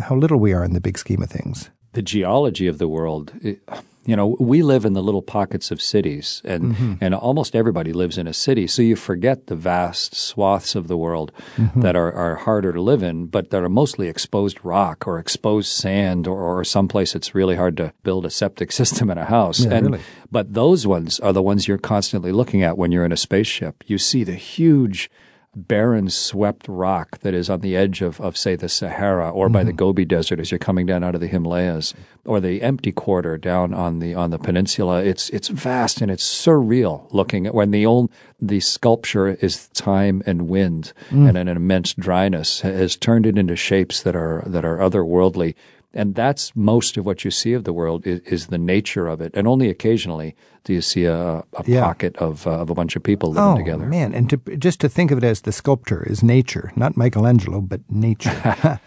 [0.00, 1.68] how little we are in the big scheme of things.
[1.92, 3.32] the geology of the world.
[3.42, 3.60] it-
[4.06, 6.94] you know, we live in the little pockets of cities, and mm-hmm.
[7.00, 8.66] and almost everybody lives in a city.
[8.66, 11.80] So you forget the vast swaths of the world mm-hmm.
[11.80, 15.68] that are, are harder to live in, but that are mostly exposed rock or exposed
[15.68, 19.64] sand, or, or someplace it's really hard to build a septic system in a house.
[19.64, 20.02] Yeah, and really.
[20.30, 23.84] but those ones are the ones you're constantly looking at when you're in a spaceship.
[23.86, 25.10] You see the huge
[25.56, 29.64] barren, swept rock that is on the edge of, of say, the Sahara or by
[29.64, 29.76] the mm-hmm.
[29.76, 33.74] Gobi Desert as you're coming down out of the Himalayas, or the empty quarter down
[33.74, 35.02] on the on the peninsula.
[35.02, 40.22] It's it's vast and it's surreal looking at when the old the sculpture is time
[40.26, 41.28] and wind mm.
[41.28, 45.54] and an immense dryness has turned it into shapes that are that are otherworldly.
[45.96, 49.20] And that's most of what you see of the world is, is the nature of
[49.20, 49.30] it.
[49.34, 51.82] And only occasionally do you see a, a Yeah.
[51.82, 53.86] pocket of, uh, of a bunch of people living Oh together.
[53.86, 54.12] man!
[54.12, 57.80] And to, just to think of it as the sculptor is nature, not Michelangelo, but
[57.88, 58.30] nature.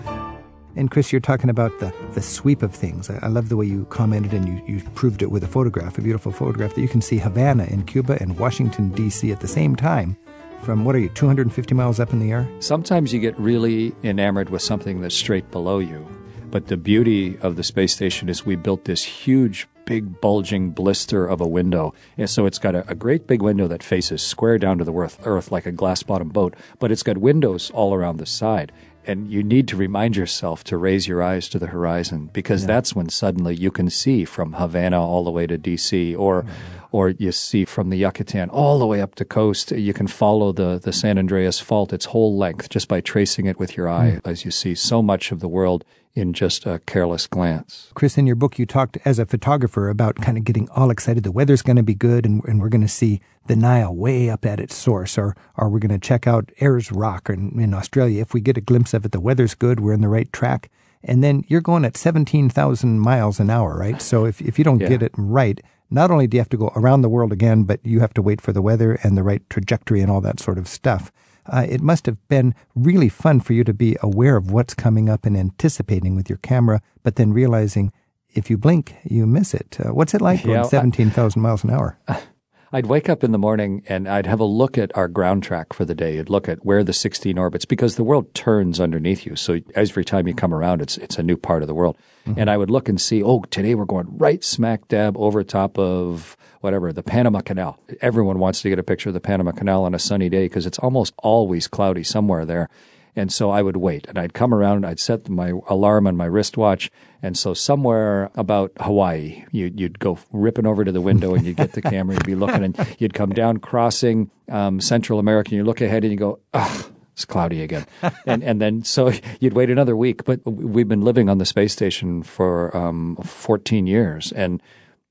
[0.76, 3.10] and Chris, you're talking about the, the sweep of things.
[3.10, 5.98] I, I love the way you commented and you, you proved it with a photograph,
[5.98, 9.32] a beautiful photograph that you can see Havana in Cuba and Washington D.C.
[9.32, 10.17] at the same time.
[10.63, 12.50] From what are you, 250 miles up in the air?
[12.60, 16.06] Sometimes you get really enamored with something that's straight below you.
[16.49, 21.25] But the beauty of the space station is we built this huge, big, bulging blister
[21.25, 21.93] of a window.
[22.17, 24.93] And so it's got a, a great big window that faces square down to the
[24.93, 28.71] earth, earth like a glass bottom boat, but it's got windows all around the side.
[29.05, 32.93] And you need to remind yourself to raise your eyes to the horizon because that's
[32.93, 36.51] when suddenly you can see from Havana all the way to DC or mm-hmm.
[36.91, 39.71] or you see from the Yucatan all the way up the coast.
[39.71, 43.57] You can follow the, the San Andreas Fault its whole length just by tracing it
[43.57, 44.29] with your eye hmm.
[44.29, 45.86] as you see so much of the world
[46.17, 47.91] in just a careless glance.
[47.93, 51.23] Chris, in your book, you talked as a photographer about kind of getting all excited.
[51.23, 54.30] The weather's going to be good, and, and we're going to see the Nile way
[54.30, 57.73] up at its source, or, or we're going to check out Ayers Rock in, in
[57.73, 58.21] Australia.
[58.21, 60.69] If we get a glimpse of it, the weather's good, we're in the right track.
[61.03, 64.01] And then you're going at 17,000 miles an hour, right?
[64.01, 64.89] So if, if you don't Yeah.
[64.89, 67.80] get it right, not only do you have to go around the world again, but
[67.86, 70.58] you have to wait for the weather and the right trajectory and all that sort
[70.58, 71.12] of stuff.
[71.47, 75.10] Uh, it must have been really fun for you to be aware of what's coming
[75.10, 77.91] up and anticipating with your camera, but then realizing
[78.33, 79.77] if you blink, you miss it.
[79.79, 81.97] Uh, what's it like Yeah, going I- 17,000 miles an hour?
[82.71, 85.71] I'd wake up in the morning and I'd have a look at our ground track
[85.71, 86.19] for the day.
[86.19, 89.38] I'd look at where the 16 orbits, because the world turns underneath you.
[89.38, 91.97] So every time you come around, it's, it's a new part of the world.
[92.25, 92.39] Mm-hmm.
[92.41, 95.80] And I would look and see, oh, today we're going right smack dab over top
[95.80, 97.80] of whatever, the Panama Canal.
[98.01, 100.65] Everyone wants to get a picture of the Panama Canal on a sunny day because
[100.65, 102.69] it's almost always cloudy somewhere there.
[103.15, 106.17] And so I would wait and I'd come around and I'd set my alarm on
[106.17, 106.91] my wristwatch.
[107.21, 111.58] And so somewhere about Hawaii, you'd, you'd go ripping over to the window and you'd
[111.58, 115.58] get the camera, you'd be looking and you'd come down crossing um, Central America and
[115.58, 116.93] you look ahead and you go, ugh.
[117.13, 117.88] It's cloudy again,
[118.27, 120.23] and and then so you'd wait another week.
[120.23, 124.62] But we've been living on the space station for um, 14 years, and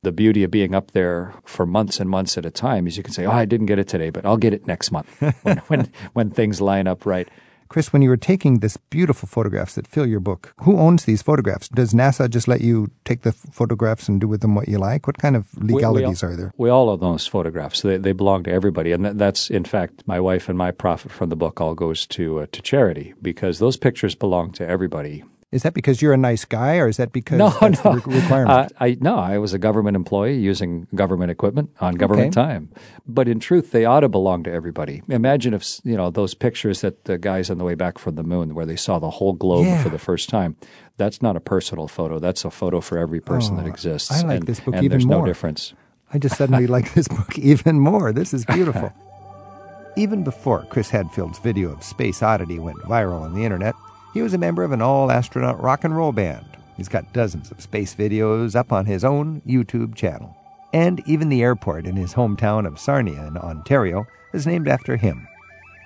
[0.02, 3.02] the beauty of being up there for months and months at a time is you
[3.02, 5.08] can say, "Oh, I didn't get it today, but I'll get it next month
[5.42, 7.28] when when, when things line up right."
[7.68, 11.22] Chris, when you were taking this beautiful photographs that fill your book, who owns these
[11.22, 11.68] photographs?
[11.68, 15.06] Does NASA just let you take the photographs and do with them what you like?
[15.06, 16.52] What kind of We- we legalities all- are there?
[16.56, 17.82] We all own those photographs.
[17.82, 21.10] They, they belong to everybody, and that, that's in fact my wife and my profit
[21.12, 25.24] from the book all goes to uh, to charity because those pictures belong to everybody.
[25.52, 27.70] Is that because you're a nice guy, or is that because No, no.
[27.70, 28.50] the re- requirement?
[28.50, 32.46] Uh, I no, I was a government employee using government equipment on government Okay.
[32.48, 32.70] time.
[33.06, 35.02] But in truth, they ought to belong to everybody.
[35.08, 38.24] Imagine if you know those pictures that the guys on the way back from the
[38.24, 39.82] moon, where they saw the whole globe Yeah.
[39.84, 40.56] for the first time.
[40.96, 42.18] That's not a personal photo.
[42.18, 44.10] That's a photo for every person that exists.
[44.12, 45.74] Oh, I like and, this book and even there's no difference.
[46.12, 48.12] I just suddenly like this book even more.
[48.12, 48.92] This is beautiful.
[49.96, 53.74] even before Chris Hadfield's video of Space Oddity went viral on the internet,
[54.16, 56.46] he was a member of an all astronaut rock and roll band.
[56.78, 60.34] He's got dozens of space videos up on his own YouTube channel.
[60.72, 65.28] And even the airport in his hometown of Sarnia in Ontario is named after him.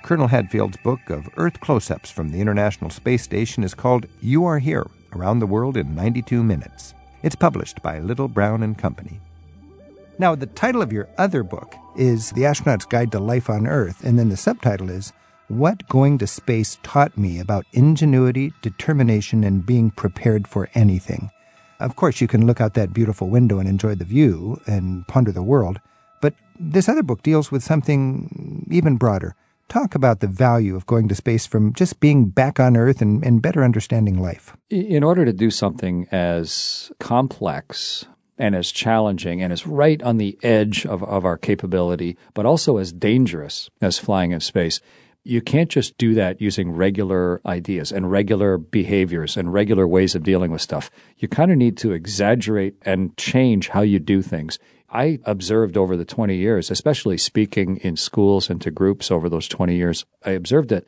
[0.04, 4.44] Colonel Hadfield's book of Earth close ups from the International Space Station is called You
[4.44, 6.94] Are Here Around the World in 92 Minutes.
[7.24, 9.18] It's published by Little Brown and Company.
[10.20, 14.04] Now, the title of your other book is The Astronaut's Guide to Life on Earth,
[14.04, 15.12] and then the subtitle is
[15.50, 21.28] What Going to Space Taught Me About Ingenuity, Determination, and Being Prepared for Anything.
[21.80, 25.32] Of course, you can look out that beautiful window and enjoy the view and ponder
[25.32, 25.80] the world,
[26.22, 29.34] but this other book deals with something even broader.
[29.68, 33.24] Talk about the value of going to space from just being back on Earth and,
[33.24, 34.56] and better understanding life.
[34.70, 38.06] in order to do something as complex
[38.38, 42.76] and as challenging and as right on the edge of, of our capability, but also
[42.76, 44.80] as dangerous as flying in space,
[45.22, 50.22] you can't just do that using regular ideas and regular behaviors and regular ways of
[50.22, 50.90] dealing with stuff.
[51.18, 54.58] You kind of need to exaggerate and change how you do things.
[54.88, 59.46] I observed over the 20 years, especially speaking in schools and to groups over those
[59.46, 60.84] 20 years, I observed that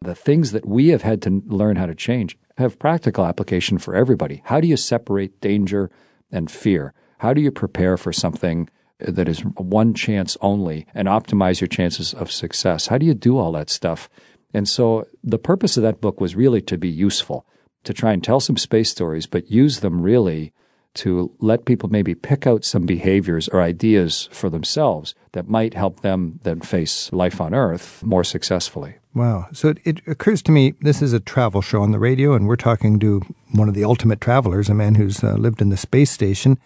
[0.00, 3.94] the things that we have had to learn how to change have practical application for
[3.94, 4.42] everybody.
[4.46, 5.90] How do you separate danger
[6.30, 6.94] and fear?
[7.18, 8.68] How do you prepare for something
[9.06, 12.86] that is one chance only and optimize your chances of success.
[12.86, 14.08] How do you do all that stuff?
[14.54, 17.46] And so the purpose of that book was really to be useful,
[17.84, 20.52] to try and tell some space stories, but use them really
[20.94, 26.00] to let people maybe pick out some behaviors or ideas for themselves that might help
[26.00, 28.96] them then face life on Earth more successfully.
[29.14, 29.46] Wow.
[29.52, 32.46] So it, it, occurs to me this is a travel show on the radio, and
[32.46, 35.76] we're talking to one of the ultimate travelers, a man who's uh, lived in the
[35.76, 36.58] space station.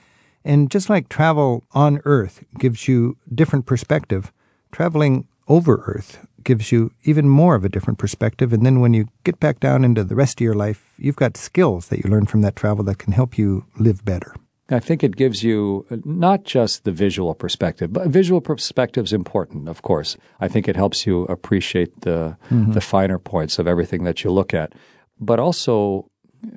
[0.46, 4.32] And just like travel on Earth gives you different perspective,
[4.70, 8.52] traveling over Earth gives you even more of a different perspective.
[8.52, 11.36] And then when you get back down into the rest of your life, you've got
[11.36, 14.32] skills that you learn from that travel that can help you live better.
[14.70, 19.68] I think it gives you not just the visual perspective, but visual perspective is important,
[19.68, 20.16] of course.
[20.40, 22.72] I think it helps you appreciate the mm-hmm.
[22.72, 24.72] the finer points of everything that you look at,
[25.20, 26.08] but also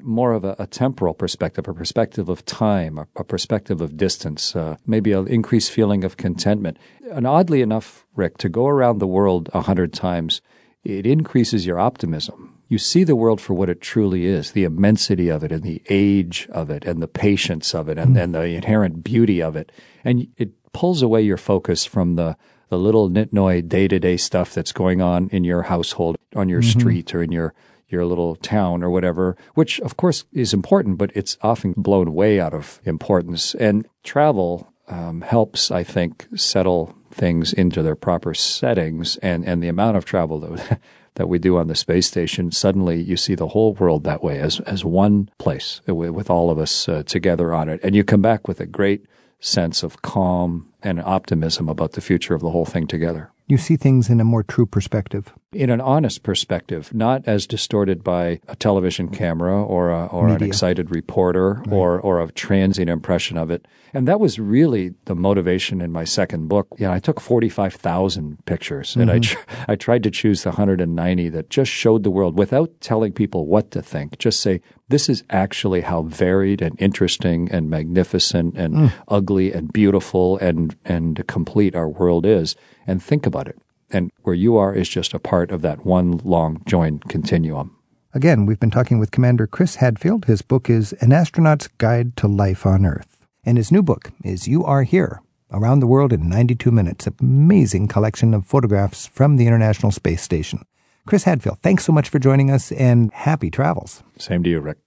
[0.02, 4.56] more of a, a, temporal perspective, a perspective of time, a, a perspective of distance,
[4.56, 6.78] uh, maybe an increased feeling of contentment.
[7.12, 10.42] And oddly enough, Rick, to go around the world a hundred times,
[10.84, 12.58] it increases your optimism.
[12.68, 15.82] You see the world for what it truly is, the immensity of it and the
[15.90, 18.24] age of it and the patience of it and, mm.
[18.24, 19.72] and the inherent beauty of it.
[20.04, 22.38] And it pulls away your focus from the
[22.70, 26.62] the little nitnoy day to day stuff that's going on in your household, on your
[26.62, 26.80] mm-hmm.
[26.80, 27.54] street, or in your
[27.90, 32.40] your little town or whatever, which of course is important, but it's often blown way
[32.40, 33.56] out of importance.
[33.56, 39.18] And travel um, helps, I think, settle things into their proper settings.
[39.18, 40.80] And, and the amount of travel that,
[41.16, 44.40] that we do on the space station, suddenly you see the whole world that way
[44.40, 47.80] as, as one place with all of us uh, together on it.
[47.84, 49.06] And you come back with a great
[49.40, 53.32] sense of calm and optimism about the future of the whole thing together.
[53.48, 55.34] You see things in a more true perspective.
[55.52, 60.44] In an honest perspective, not as distorted by a television camera or, a, or an
[60.44, 61.74] excited reporter right.
[61.74, 63.68] or, or a transient impression of it.
[63.92, 66.68] And that was really the motivation in my second book.
[66.78, 69.02] Yeah, I took 45,000 pictures mm-hmm.
[69.02, 69.42] and I, mm-hmm.
[69.42, 73.48] tr- I tried to choose the 190 that just showed the world without telling people
[73.48, 74.20] what to think.
[74.20, 78.94] Just say, this is actually how varied and interesting and magnificent and mm.
[79.08, 83.58] ugly and beautiful and, and complete our world is and think about it.
[83.92, 87.76] And where you are is just a part of that one long joined continuum.
[88.14, 90.26] Again, we've been talking with Commander Chris Hadfield.
[90.26, 93.26] His book is An Astronaut's Guide to Life on Earth.
[93.44, 95.22] And his new book is You Are Here
[95.52, 100.64] Around the World in 92 Minutes, amazing collection of photographs from the International Space Station.
[101.06, 104.04] Chris Hadfield, thanks so much for joining us and happy travels.
[104.18, 104.78] Same to you, Rick.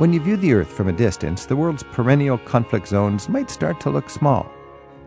[0.00, 3.80] When you view the Earth from a distance, the world's perennial conflict zones might start
[3.80, 4.50] to look small.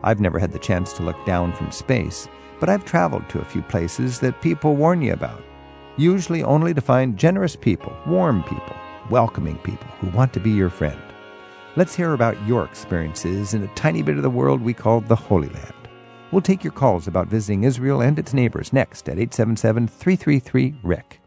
[0.04, 2.28] I've never had the chance to look down from space,
[2.60, 5.44] but I've traveled to a few places that people warn you about,
[5.98, 8.76] usually only to find generous people, warm people,
[9.10, 11.02] welcoming people who want to be your friend.
[11.76, 15.16] Let's hear about your experiences in a tiny bit of the world we call the
[15.16, 15.74] Holy Land.
[16.32, 21.23] We'll take your calls about visiting Israel and its neighbors next at 877 333 RICK.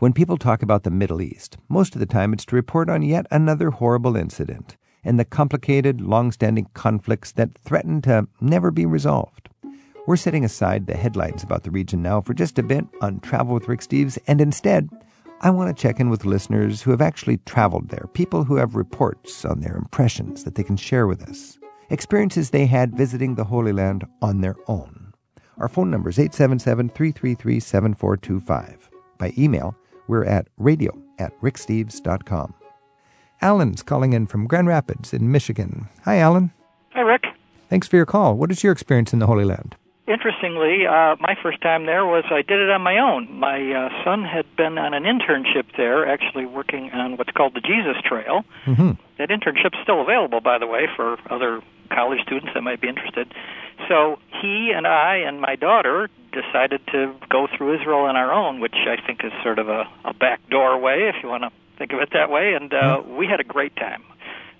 [0.00, 3.02] When people talk about the Middle East, most of the time it's to report on
[3.02, 8.86] yet another horrible incident and the complicated, long standing conflicts that threaten to never be
[8.86, 9.50] resolved.
[10.06, 13.52] We're setting aside the headlines about the region now for just a bit on Travel
[13.52, 14.88] with Rick Steves, and instead,
[15.42, 18.76] I want to check in with listeners who have actually traveled there, people who have
[18.76, 21.58] reports on their impressions that they can share with us,
[21.90, 25.12] experiences they had visiting the Holy Land on their own.
[25.58, 28.88] Our phone number is 877 333 7425.
[29.18, 29.76] By email,
[30.10, 32.54] we're at radio at ricksteves.com.
[33.40, 35.88] Alan's calling in from Grand Rapids in Michigan.
[36.04, 36.52] Hi, Alan.
[36.90, 37.24] Hi, Rick.
[37.70, 38.36] Thanks for your call.
[38.36, 39.76] What is your experience in the Holy Land?
[40.10, 43.32] interestingly, uh, my first time there was I did it on my own.
[43.38, 47.60] My uh, son had been on an internship there, actually working on what's called the
[47.60, 48.44] Jesus Trail.
[48.64, 52.88] hmm That internship's still available, by the way, for other college students that might be
[52.88, 53.32] interested.
[53.88, 58.60] So he and I and my daughter decided to go through Israel on our own,
[58.60, 61.92] which I think is sort of a, a backdoor way, if you want to think
[61.92, 62.54] of it that way.
[62.54, 64.02] And uh, we had a great time.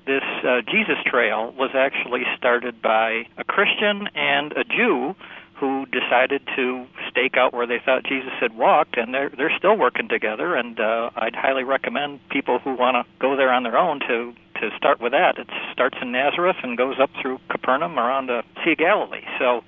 [0.07, 5.14] This uh, Jesus Trail was actually started by a Christian and a Jew
[5.61, 9.76] who decided to stake out where they thought Jesus had walked, and they're they're still
[9.76, 10.55] working together.
[10.55, 14.35] And uh, I'd highly recommend people who want to go there on their own to
[14.61, 15.39] to start with that.
[15.39, 19.25] It starts in Nazareth and goes up through Capernaum around the Sea of Galilee.
[19.39, 19.63] So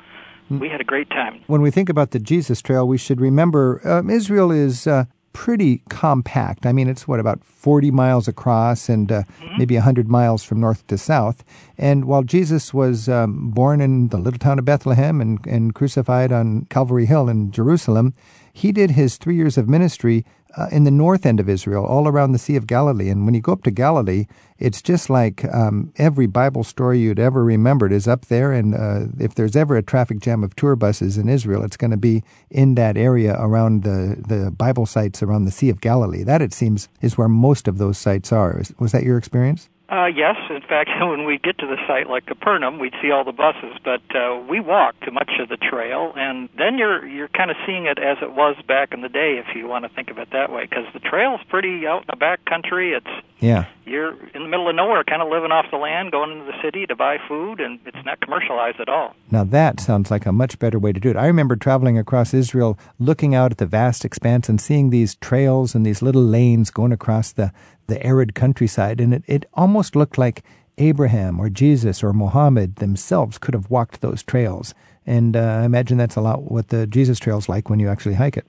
[0.50, 1.40] we had a great time.
[1.46, 5.82] When we think about the Jesus Trail, we should remember um, Israel is uh, pretty
[5.88, 6.66] compact.
[6.66, 9.22] I mean, it's what about 40 miles across and uh,
[9.58, 11.44] maybe 100 miles from north to south.
[11.78, 16.32] And while Jesus was um, born in the little town of Bethlehem and, and crucified
[16.32, 18.14] on Calvary Hill in Jerusalem,
[18.52, 20.24] he did his three years of ministry
[20.56, 23.08] uh, in the north end of Israel, all around the Sea of Galilee.
[23.08, 24.26] And when you go up to Galilee,
[24.58, 28.52] it's just like um, every Bible story you'd ever remembered is up there.
[28.52, 31.90] And uh, if there's ever a traffic jam of tour buses in Israel, it's going
[31.90, 36.22] to be in that area around the, the Bible sites around the Sea of Galilee.
[36.22, 38.62] That, it seems, is where most of those sites are.
[38.78, 39.70] Was that your experience?
[39.92, 43.24] Uh, yes, in fact, when we get to the site like Capernaum, we'd see all
[43.24, 47.28] the buses, but uh, we walked to much of the trail, and then you're you're
[47.28, 49.90] kind of seeing it as it was back in the day, if you want to
[49.90, 52.92] think of it that way, because the trail's pretty out in the back country.
[52.92, 53.06] It's
[53.40, 53.66] Yeah.
[53.84, 56.58] you're in the middle of nowhere, kind of living off the land, going into the
[56.62, 59.14] city to buy food, and it's not commercialized at all.
[59.30, 61.16] Now that sounds like a much better way to do it.
[61.16, 65.74] I remember traveling across Israel, looking out at the vast expanse and seeing these trails
[65.74, 67.52] and these little lanes going across the,
[67.86, 70.42] the arid countryside, and it, it almost looked like
[70.78, 74.74] Abraham or Jesus or Mohammed themselves could have walked those trails.
[75.06, 78.14] And uh, I imagine that's a lot what the Jesus Trail's like when you actually
[78.14, 78.46] hike it.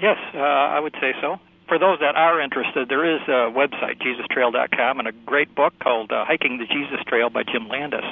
[0.00, 1.38] Yes, uh, I would say so.
[1.68, 6.12] For those that are interested, there is a website, JesusTrail.com, and a great book called
[6.12, 8.04] uh, Hiking the Jesus Trail by Jim Landis.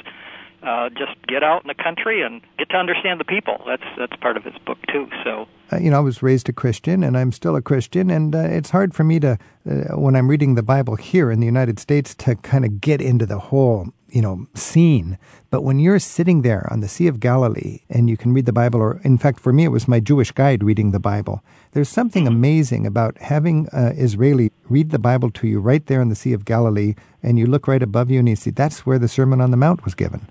[0.63, 3.61] Uh, just get out in the country and get to understand the people.
[3.67, 5.07] That's that's part of his book too.
[5.23, 8.35] So uh, you know, I was raised a Christian and I'm still a Christian, and
[8.35, 9.37] uh, it's hard for me to,
[9.69, 13.01] uh, when I'm reading the Bible here in the United States, to kind of get
[13.01, 15.17] into the whole, you know, scene.
[15.49, 18.53] But when you're sitting there on the Sea of Galilee and you can read the
[18.53, 21.41] Bible, or in fact, for me, it was my Jewish guide reading the Bible,
[21.71, 26.09] there's something amazing about having uh, Israeli read the Bible to you right there in
[26.09, 26.93] the Sea of Galilee,
[27.23, 29.57] and you look right above you and you see that's where the Sermon on the
[29.57, 30.27] Mount was given.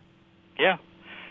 [0.62, 0.78] Yeah.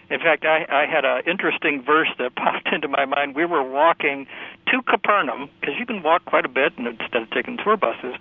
[0.09, 3.33] In fact, I, I had an interesting verse that popped into my mind.
[3.33, 4.27] We were walking
[4.67, 8.15] to Capernaum because you can walk quite a bit instead of taking tour buses.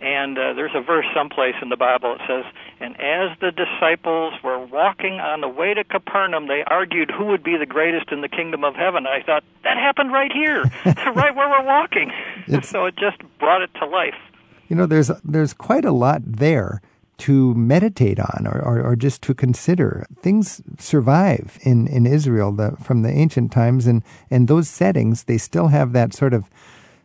[0.00, 4.34] And uh, there's a verse someplace in the Bible that says, "And as the disciples
[4.44, 8.20] were walking on the way to Capernaum, they argued who would be the greatest in
[8.20, 12.12] the kingdom of heaven." I thought that happened right here, right where we're walking.
[12.62, 14.20] So it just brought it to life.
[14.68, 16.82] You know, there's there's quite a lot there
[17.18, 20.06] to meditate on or, or, or just to consider.
[20.20, 25.38] Things survive in, in Israel the, from the ancient times, and, and those settings, they
[25.38, 26.50] still have that sort of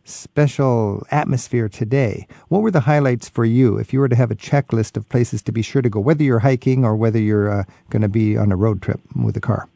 [0.04, 2.26] special atmosphere today.
[2.48, 5.42] What were the highlights for you if you were to have a checklist of places
[5.42, 8.36] to be sure to go, whether you're hiking or whether you're uh, going to be
[8.36, 9.68] on a road trip with a car?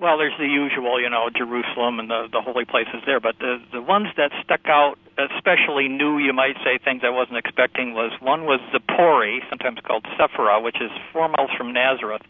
[0.00, 3.56] Well, there's the usual, you know, Jerusalem and the the holy places there, but the
[3.72, 8.12] the ones that stuck out, especially new, you might say, things I wasn't expecting was
[8.20, 12.22] one was Zippori, sometimes called Sephora, which is four miles from Nazareth,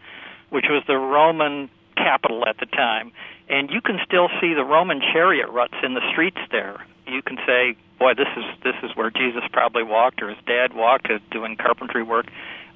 [0.51, 3.13] which was the Roman capital at the time,
[3.49, 6.85] and you can still see the Roman chariot ruts in the streets there.
[7.07, 10.75] You can say, boy, this is this is where Jesus probably walked, or his dad
[10.75, 12.27] walked, doing carpentry work.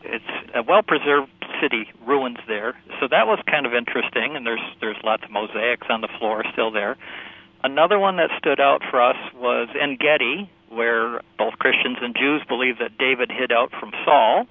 [0.05, 1.31] It's a well-preserved
[1.61, 2.79] city, ruins there.
[3.01, 6.45] So that was kind of interesting, and there's there's lots of mosaics on the floor
[6.53, 6.97] still there.
[7.65, 12.43] Another one that stood out for us was En Gedi, where both Christians and Jews
[12.49, 14.47] believe that David hid out from Saul,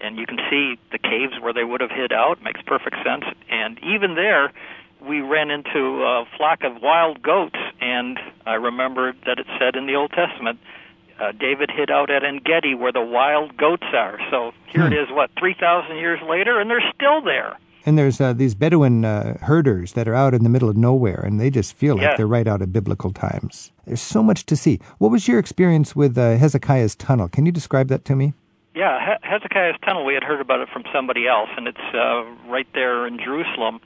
[0.00, 2.42] and you can see the caves where they would have hid out.
[2.42, 3.24] Makes perfect sense.
[3.50, 4.52] And even there,
[5.00, 9.86] we ran into a flock of wild goats, and I remember that it said in
[9.86, 10.58] the Old Testament
[11.20, 14.18] uh, David hid out at En Gedi where the wild goats are.
[14.30, 14.92] So here Hmm.
[14.92, 17.56] it is, what, 3,000 years later, and they're still there.
[17.88, 21.22] And there's uh, these Bedouin uh, herders that are out in the middle of nowhere,
[21.24, 22.16] and they just feel like Yeah.
[22.18, 23.72] they're right out of biblical times.
[23.86, 24.78] There's so much to see.
[24.98, 27.28] What was your experience with uh, Hezekiah's tunnel?
[27.30, 28.34] Can you describe that to me?
[28.74, 32.24] Yeah, he- Hezekiah's tunnel, we had heard about it from somebody else, and it's uh,
[32.46, 33.80] right there in Jerusalem.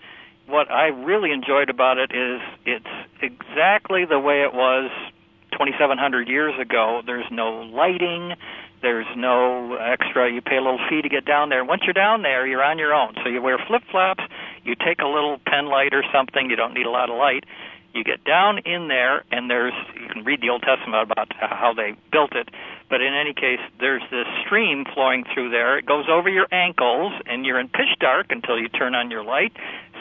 [0.49, 2.85] What I really enjoyed about it is it's
[3.23, 4.91] exactly the way it was
[5.53, 7.03] 2,700 years ago.
[7.05, 8.35] There's no lighting.
[8.83, 10.31] There's no extra.
[10.31, 11.65] You pay a little fee to get down there.
[11.65, 13.15] Once you're down there, you're on your own.
[13.23, 14.25] So you wear flip flops.
[14.65, 16.51] You take a little pen light or something.
[16.51, 17.45] You don't need a lot of light.
[17.95, 21.75] You get down in there, and there's you can read the Old Testament about how
[21.77, 22.49] they built it.
[22.89, 25.79] But in any case, there's this stream flowing through there.
[25.79, 29.23] It goes over your ankles, and you're in pitch dark until you turn on your
[29.23, 29.53] light.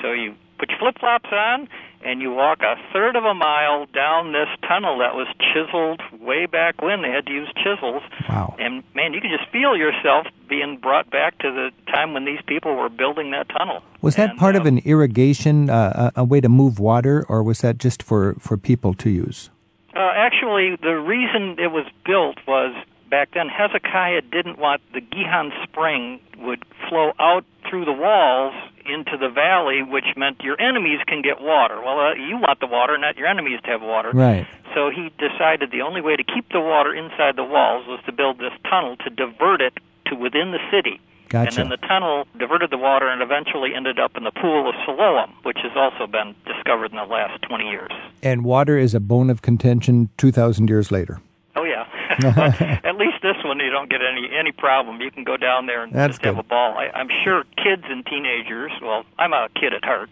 [0.01, 1.67] So you put your flip flops on,
[2.05, 6.45] and you walk a third of a mile down this tunnel that was chiseled way
[6.45, 8.03] back when they had to use chisels.
[8.29, 8.55] Wow.
[8.59, 12.41] And man, you can just feel yourself being brought back to the time when these
[12.45, 13.81] people were building that tunnel.
[14.01, 17.25] Was that And, part uh, of an irrigation, uh, a, a way to move water,
[17.27, 19.49] or was that just for, for people to use?
[19.95, 22.75] Uh, actually, the reason it was built was
[23.11, 28.55] back then Hezekiah didn't want the Gihon Spring would flow out through the walls
[28.87, 31.79] into the valley, which meant your enemies can get water.
[31.83, 34.09] Well, uh, you want the water, not your enemies to have water.
[34.11, 34.47] Right.
[34.73, 38.11] So he decided the only way to keep the water inside the walls was to
[38.11, 40.99] build this tunnel to divert it to within the city.
[41.29, 41.47] Gotcha.
[41.47, 44.75] And then the tunnel diverted the water and eventually ended up in the pool of
[44.85, 47.91] Siloam, which has also been discovered in the last 20 years.
[48.21, 51.21] And water is a bone of contention 2,000 years later.
[51.55, 51.85] Oh yeah.
[52.83, 55.01] At least this one you don't get any any problem.
[55.01, 56.77] You can go down there and That's just have a ball.
[56.77, 58.71] I, I'm sure kids and teenagers.
[58.81, 60.09] Well, I'm a kid at heart.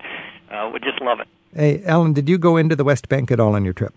[0.52, 1.28] Uh, would just love it.
[1.54, 3.93] Hey, Alan, did you go into the West Bank at all on your trip?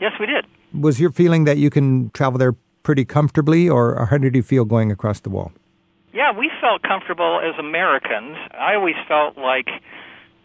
[0.00, 0.46] Yes, we did.
[0.72, 4.64] Was your feeling that you can travel there pretty comfortably, or how did you feel
[4.64, 5.52] going across the wall?
[6.12, 8.36] Yeah, we felt comfortable as Americans.
[8.52, 9.68] I always felt like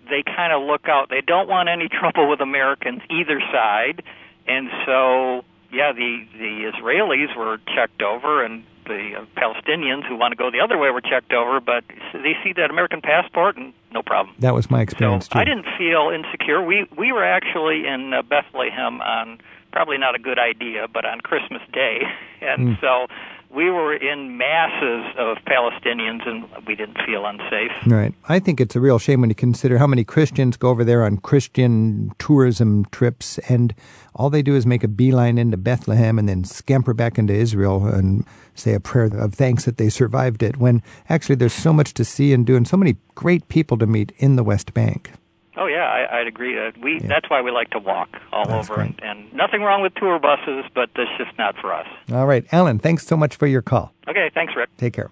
[0.10, 1.10] they kind of look out.
[1.10, 4.02] They don't want any trouble with Americans either side,
[4.48, 10.32] and so yeah, the the Israelis were checked over, and the uh, Palestinians who want
[10.32, 11.60] to go the other way were checked over.
[11.60, 14.36] But they see that American passport, and no problem.
[14.40, 15.40] That was my experience so too.
[15.40, 16.62] I didn't feel insecure.
[16.62, 19.40] We we were actually in uh, Bethlehem on
[19.72, 22.02] probably not a good idea, but on Christmas Day,
[22.42, 23.08] and so
[23.54, 27.72] we were in masses of Palestinians, and we didn't feel unsafe.
[27.88, 28.14] Right.
[28.28, 31.04] I think it's a real shame when you consider how many Christians go over there
[31.04, 33.74] on Christian tourism trips and
[34.16, 37.88] all they do is make a beeline into Bethlehem and then scamper back into Israel
[37.88, 41.94] and say a prayer of thanks that they survived it when actually there's so much
[41.96, 45.12] to see and do and so many great people to meet in the West Bank.
[45.60, 46.58] Oh yeah, I, I'd agree.
[46.58, 49.82] Uh, we that's why we like to walk all That's over, and, and nothing wrong
[49.82, 51.88] with tour buses, but that's just not for us.
[52.14, 52.46] All right.
[52.54, 53.94] Alan, thanks so much for your call.
[54.08, 54.70] Okay, thanks, Rick.
[54.78, 55.12] Take care.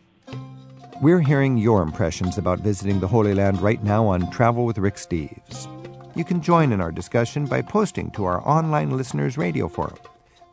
[1.01, 4.95] We're hearing your impressions about visiting the Holy Land right now on Travel with Rick
[4.95, 5.67] Steves.
[6.15, 9.97] You can join in our discussion by posting to our online listeners radio forum.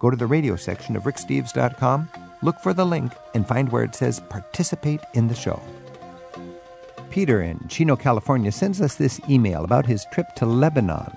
[0.00, 2.10] Go to the radio section of ricksteves.com,
[2.42, 5.62] look for the link, and find where it says Participate in the Show.
[7.10, 11.16] Peter in Chino, California sends us this email about his trip to Lebanon.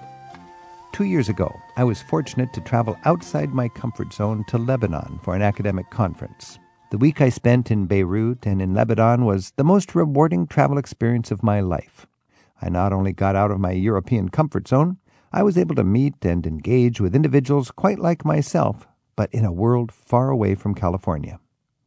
[0.91, 5.35] Two years ago, I was fortunate to travel outside my comfort zone to Lebanon for
[5.35, 6.59] an academic conference.
[6.89, 11.31] The week I spent in Beirut and in Lebanon was the most rewarding travel experience
[11.31, 12.07] of my life.
[12.61, 14.97] I not only got out of my European comfort zone,
[15.31, 19.51] I was able to meet and engage with individuals quite like myself, but in a
[19.51, 21.39] world far away from California.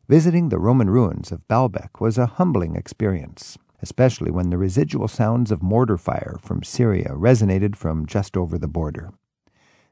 [0.08, 5.50] Visiting the Roman ruins of Baalbek was a humbling experience, especially when the residual sounds
[5.50, 9.12] of mortar fire from Syria resonated from just over the border.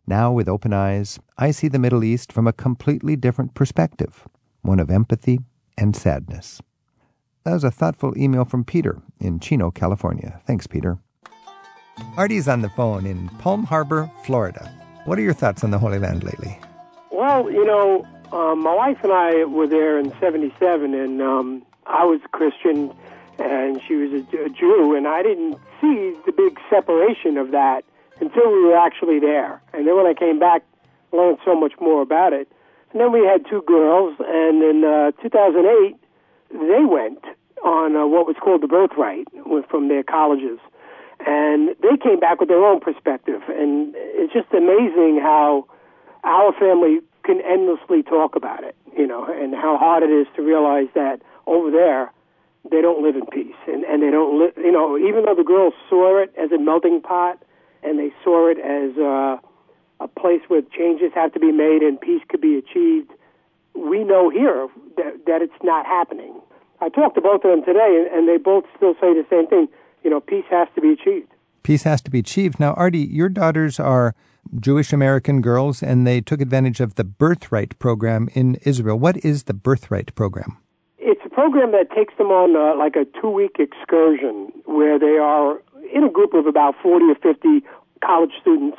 [0.07, 4.27] Now, with open eyes, I see the Middle East from a completely different perspective,
[4.63, 5.41] one of empathy
[5.77, 6.61] and sadness.
[7.45, 10.41] That was a thoughtful email from Peter in Chino, California.
[10.47, 10.99] Thanks, Peter.
[12.17, 14.71] Artie's on the phone in Palm Harbor, Florida.
[15.05, 16.59] What are your thoughts on the Holy Land lately?
[17.11, 22.05] Well, you know, um, my wife and I were there in '77, and um, I
[22.05, 22.93] was a Christian,
[23.39, 27.85] and she was a, a Jew, and I didn't see the big separation of that
[28.21, 29.63] until we were actually there.
[29.73, 30.65] And then when I came back,
[31.13, 32.49] learned so much more about it.
[32.93, 35.97] And then we had two girls, and in uh, 2008,
[36.51, 37.25] they went
[37.65, 39.29] on uh, what was called the birthright
[39.69, 40.59] from their colleges,
[41.27, 43.43] and they came back with their own perspective.
[43.49, 45.67] And it's just amazing how
[46.25, 50.43] our family can endlessly talk about it, you know, and how hard it is to
[50.43, 52.11] realize that over there
[52.71, 55.45] they don't live in peace, and and they don't live, you know, even though the
[55.45, 57.43] girls saw it as a melting pot,
[57.83, 59.37] and they saw it as uh,
[60.01, 63.11] a place where changes have to be made and peace could be achieved.
[63.75, 66.41] We know here that that it's not happening.
[66.81, 69.47] I talked to both of them today, and, and they both still say the same
[69.49, 69.69] thing.
[70.05, 71.33] You know, peace has to be achieved.
[71.63, 72.61] Peace has to be achieved.
[72.61, 74.15] Now, Artie, your daughters are
[74.59, 78.99] Jewish American girls, and they took advantage of the Birthright program in Israel.
[78.99, 80.59] What is the Birthright program?
[81.39, 85.63] Program that takes them on uh, like a two week excursion where they are
[85.95, 87.63] in a group of about 40 or 50
[88.03, 88.79] college students,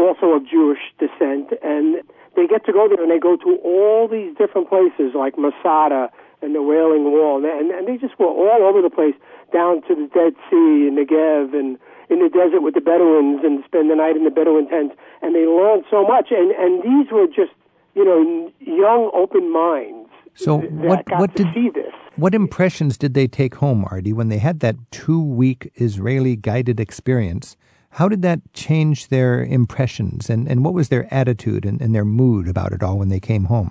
[0.00, 2.00] also of Jewish descent, and
[2.40, 6.08] they get to go there and they go to all these different places like Masada
[6.40, 9.14] and the Wailing Wall, and, and they just were all over the place,
[9.52, 11.76] down to the Dead Sea and Negev, and
[12.08, 15.36] in the desert with the Bedouins, and spend the night in the Bedouin tents, and
[15.36, 16.32] they learned so much.
[16.32, 17.52] And and these were just
[17.92, 20.03] you know young, open minds.
[20.34, 21.92] So what what to did see this?
[22.16, 26.80] what impressions did they take home, Artie, when they had that two week Israeli guided
[26.80, 27.56] experience?
[27.90, 32.04] How did that change their impressions, and, and what was their attitude and, and their
[32.04, 33.70] mood about it all when they came home?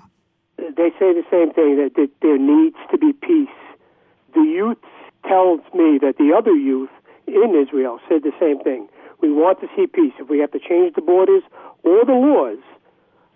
[0.76, 3.48] they say the same thing that, that there needs to be peace.
[4.34, 4.78] The youth
[5.26, 6.90] tells me that the other youth
[7.26, 8.88] in Israel said the same thing.
[9.20, 10.12] We want to see peace.
[10.18, 11.42] If we have to change the borders
[11.82, 12.58] or the laws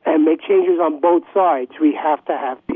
[0.05, 2.68] and make changes on both sides, we have to have peace.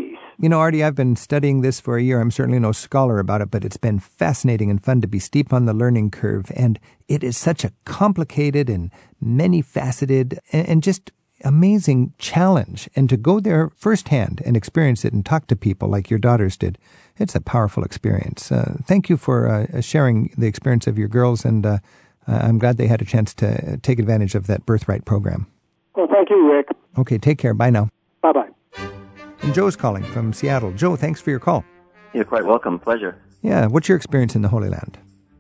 [0.43, 2.21] You know, Artie, I've been studying this for a year.
[2.21, 5.53] I'm certainly no scholar about it, but it's been fascinating and fun to be steep
[5.53, 6.51] on the learning curve.
[6.57, 8.91] And it is such a complicated and
[9.21, 11.13] many faceted and, just
[11.45, 12.91] amazing challenge.
[12.97, 16.57] And to go there firsthand and experience it and talk to people like your daughters
[16.57, 16.77] did,
[17.19, 18.51] it's a powerful experience.
[18.51, 21.79] Uh, thank you for uh, sharing the experience of your girls, and uh,
[22.27, 25.47] I'm glad they had a chance to take advantage of that birthright program.
[25.95, 26.67] Well, thank you, Rick.
[26.99, 27.55] Okay, take care.
[27.55, 27.91] Bye now.
[29.43, 30.73] And Joe's calling from Seattle.
[30.73, 31.65] Joe, thanks for your call.
[32.15, 32.79] You're quite welcome.
[32.79, 33.21] Pleasure.
[33.43, 34.99] Yeah, what's your experience in the Holy Land?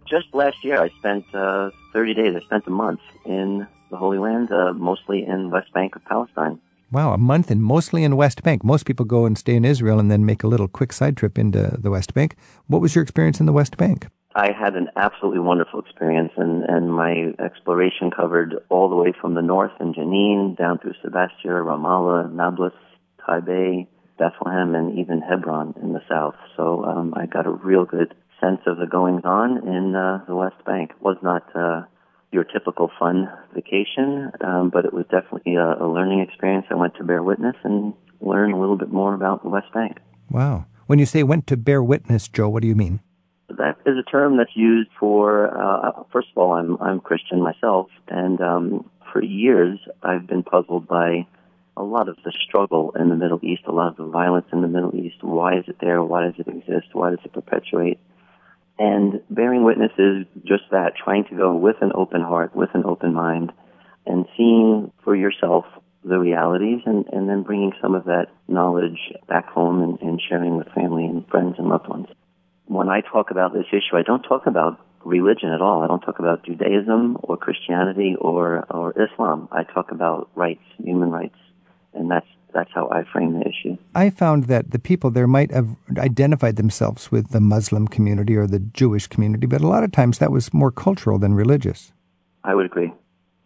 [0.08, 2.34] Just last year, I spent uh, 30 days.
[2.36, 6.58] I spent a month in the Holy Land, uh, mostly in West Bank of Palestine.
[6.90, 8.64] Wow, a month and mostly in West Bank.
[8.64, 11.38] Most people go and stay in Israel and then make a little quick side trip
[11.38, 12.36] into the West Bank.
[12.66, 14.08] What was your experience in the West Bank?
[14.34, 19.34] I had an absolutely wonderful experience, and, and my exploration covered all the way from
[19.34, 22.72] the north in Jenin down through Sebastia, Ramallah, Nablus,
[23.20, 23.86] Taybeh,
[24.22, 26.36] Bethlehem, and even Hebron in the south.
[26.56, 30.36] So um, I got a real good sense of the goings on in uh, the
[30.36, 30.90] West Bank.
[30.90, 31.82] It was not uh,
[32.30, 36.66] your typical fun vacation, um, but it was definitely a, a learning experience.
[36.70, 39.98] I went to bear witness and learn a little bit more about the West Bank.
[40.30, 40.66] Wow.
[40.86, 43.00] When you say went to bear witness, Joe, what do you mean?
[43.48, 45.48] That is a term that's used for.
[45.56, 50.86] Uh, first of all, I'm I'm Christian myself, and um, for years I've been puzzled
[50.88, 51.26] by
[51.76, 54.60] a lot of the struggle in the Middle East, a lot of the violence in
[54.60, 55.16] the Middle East.
[55.22, 56.02] Why is it there?
[56.02, 56.88] Why does it exist?
[56.92, 57.98] Why does it perpetuate?
[58.78, 62.84] And bearing witness is just that, trying to go with an open heart, with an
[62.84, 63.52] open mind,
[64.06, 65.64] and seeing for yourself
[66.04, 68.98] the realities and, and then bringing some of that knowledge
[69.28, 72.08] back home and, and sharing with family and friends and loved ones.
[72.66, 75.82] When I talk about this issue, I don't talk about religion at all.
[75.82, 79.48] I don't talk about Judaism or Christianity or, or Islam.
[79.52, 81.36] I talk about rights, human rights,
[81.94, 83.78] and that's that's how I frame the issue.
[83.94, 88.46] I found that the people there might have identified themselves with the Muslim community or
[88.46, 91.92] the Jewish community, but a lot of times that was more cultural than religious.
[92.44, 92.92] I would agree.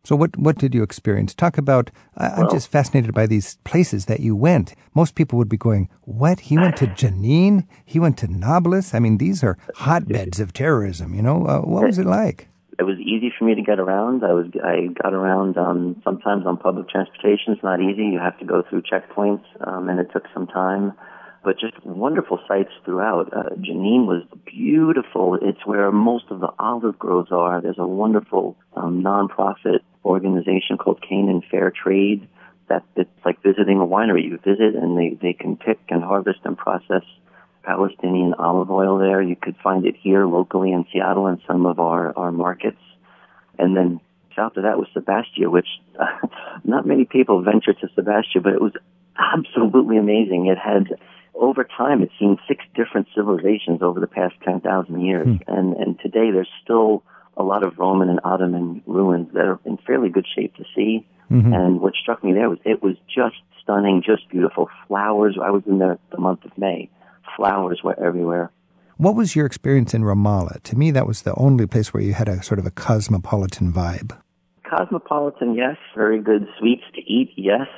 [0.02, 1.34] So, what what did you experience?
[1.34, 1.90] Talk about.
[2.16, 4.74] I, I'm just fascinated by these places that you went.
[4.94, 6.40] Most people would be going, "What?
[6.40, 7.66] He went to Jenin?
[7.84, 8.94] He went to Nablus?
[8.94, 11.12] I mean, these are hotbeds of terrorism.
[11.12, 12.48] You know, uh, what was it like?"
[12.78, 14.22] It was easy for me to get around.
[14.22, 17.54] I was I got around um, sometimes on public transportation.
[17.54, 18.04] It's not easy.
[18.04, 20.92] You have to go through checkpoints, um, and it took some time.
[21.42, 23.32] But just wonderful sights throughout.
[23.32, 25.38] Uh, Jenin was beautiful.
[25.40, 27.62] It's where most of the olive groves are.
[27.62, 32.28] There's a wonderful um, nonprofit organization called Canaan Fair Trade.
[32.68, 34.24] That it's like visiting a winery.
[34.24, 37.04] You visit, and they they can pick and harvest and process
[37.66, 39.20] Palestinian olive oil there.
[39.20, 42.80] You could find it here locally in Seattle in some of our, our markets.
[43.58, 44.00] And then
[44.36, 45.66] south of that was Sebastia, which
[45.98, 46.28] uh,
[46.64, 48.72] not many people venture to Sebastia, but it was
[49.18, 50.46] absolutely amazing.
[50.46, 50.98] It had,
[51.34, 55.26] over time, it's seen six different civilizations over the past 10,000 years.
[55.48, 57.02] And, and today there's still
[57.36, 61.06] a lot of Roman and Ottoman ruins that are in fairly good shape to see.
[61.52, 64.70] And what struck me there was it was just stunning, just beautiful.
[64.86, 65.36] Flowers.
[65.42, 66.88] I was in there the month of May.
[67.36, 68.50] Flowers were everywhere.
[68.96, 70.62] What was your experience in Ramallah?
[70.62, 73.70] To me, that was the only place where you had a sort of a cosmopolitan
[73.70, 74.16] vibe.
[74.68, 75.76] Cosmopolitan, yes.
[75.94, 77.68] Very good sweets to eat, yes.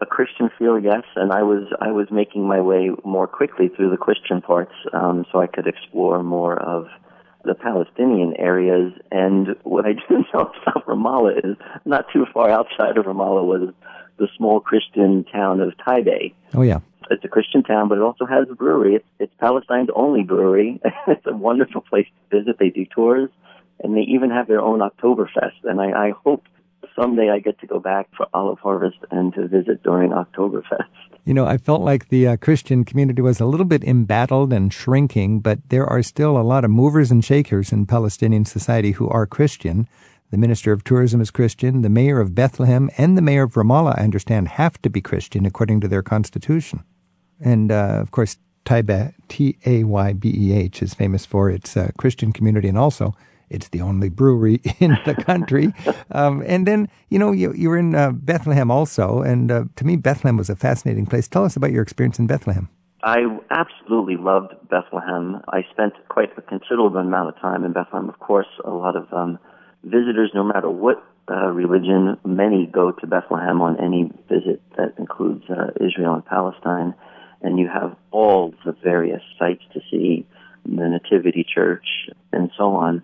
[0.00, 1.02] A Christian feel, yes.
[1.16, 5.26] And I was I was making my way more quickly through the Christian parts, um,
[5.30, 6.86] so I could explore more of
[7.44, 8.92] the Palestinian areas.
[9.12, 13.74] And what I do know about Ramallah is not too far outside of Ramallah was
[14.18, 16.32] the small Christian town of Taybeh.
[16.54, 16.80] Oh yeah.
[17.10, 18.96] It's a Christian town, but it also has a brewery.
[18.96, 20.80] It's, it's Palestine's only brewery.
[21.06, 22.58] it's a wonderful place to visit.
[22.58, 23.30] They do tours,
[23.82, 25.64] and they even have their own Oktoberfest.
[25.64, 26.44] And I, I hope
[26.96, 30.88] someday I get to go back for olive harvest and to visit during Oktoberfest.
[31.24, 34.72] You know, I felt like the uh, Christian community was a little bit embattled and
[34.72, 39.08] shrinking, but there are still a lot of movers and shakers in Palestinian society who
[39.08, 39.88] are Christian.
[40.30, 41.82] The Minister of Tourism is Christian.
[41.82, 45.46] The Mayor of Bethlehem and the Mayor of Ramallah, I understand, have to be Christian
[45.46, 46.84] according to their constitution.
[47.40, 51.76] And, uh, of course, Taybeh, T A Y B E H, is famous for its
[51.76, 53.14] uh, Christian community and also
[53.50, 55.72] it's the only brewery in the country.
[56.10, 59.22] Um, and then, you know, you, you were in uh, Bethlehem also.
[59.22, 61.28] And uh, to me, Bethlehem was a fascinating place.
[61.28, 62.68] Tell us about your experience in Bethlehem.
[63.02, 63.18] I
[63.50, 65.42] absolutely loved Bethlehem.
[65.48, 68.08] I spent quite a considerable amount of time in Bethlehem.
[68.08, 69.38] Of course, a lot of um,
[69.82, 75.44] visitors, no matter what uh, religion, many go to Bethlehem on any visit that includes
[75.50, 76.94] uh, Israel and Palestine.
[77.44, 80.26] And you have all the various sites to see,
[80.64, 83.02] the Nativity Church, and so on.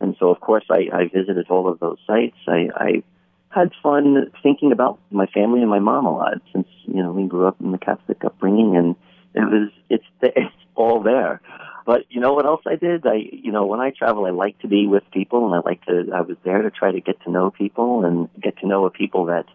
[0.00, 2.36] And so, of course, I, I visited all of those sites.
[2.46, 3.02] I, I
[3.50, 7.26] had fun thinking about my family and my mom a lot since, you know, we
[7.26, 8.96] grew up in the Catholic upbringing and
[9.34, 11.40] it was, it's, it's all there.
[11.84, 13.04] But you know what else I did?
[13.06, 15.84] I, you know, when I travel, I like to be with people and I like
[15.86, 18.88] to, I was there to try to get to know people and get to know
[18.90, 19.46] people that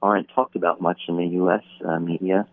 [0.00, 1.64] aren't talked about much in the U.S.
[1.84, 2.46] Uh, media.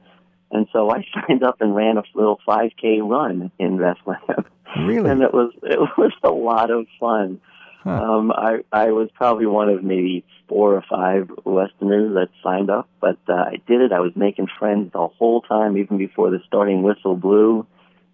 [0.51, 4.45] And so I signed up and ran a little 5K run in Bethlehem.
[4.77, 5.09] Really?
[5.09, 7.41] and it was, it was a lot of fun.
[7.83, 7.89] Huh.
[7.89, 12.87] Um, I, I was probably one of maybe four or five Westerners that signed up,
[12.99, 13.91] but uh, I did it.
[13.91, 17.65] I was making friends the whole time, even before the starting whistle blew.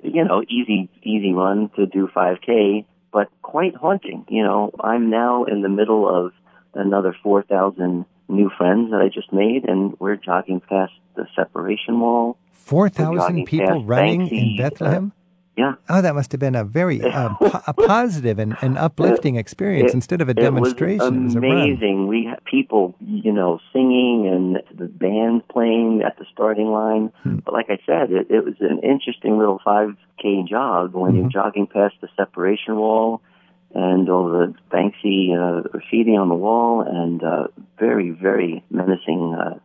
[0.02, 4.26] You know, easy, easy run to do 5K, but quite haunting.
[4.30, 6.32] You know, I'm now in the middle of
[6.74, 12.38] another 4,000 new friends that I just made, and we're jogging past the separation wall.
[12.54, 15.14] 4,000 people running in Banksy, Bethlehem?
[15.58, 15.74] Yeah.
[15.90, 19.90] Oh, that must have been a very uh, po- a positive and, and uplifting experience
[19.92, 21.22] It- instead of a It was demonstration.
[21.22, 22.08] It was, amazing.
[22.08, 27.12] We had people, you know, singing and the band playing at the starting line.
[27.24, 27.38] Hmm.
[27.38, 31.22] But like I said, it, it was an interesting little 5K jog when Mm-hmm.
[31.22, 33.22] you're jogging past the separation wall
[33.74, 37.48] and all the Banksy uh, graffiti on the wall and uh,
[37.80, 39.60] very, very menacing uh,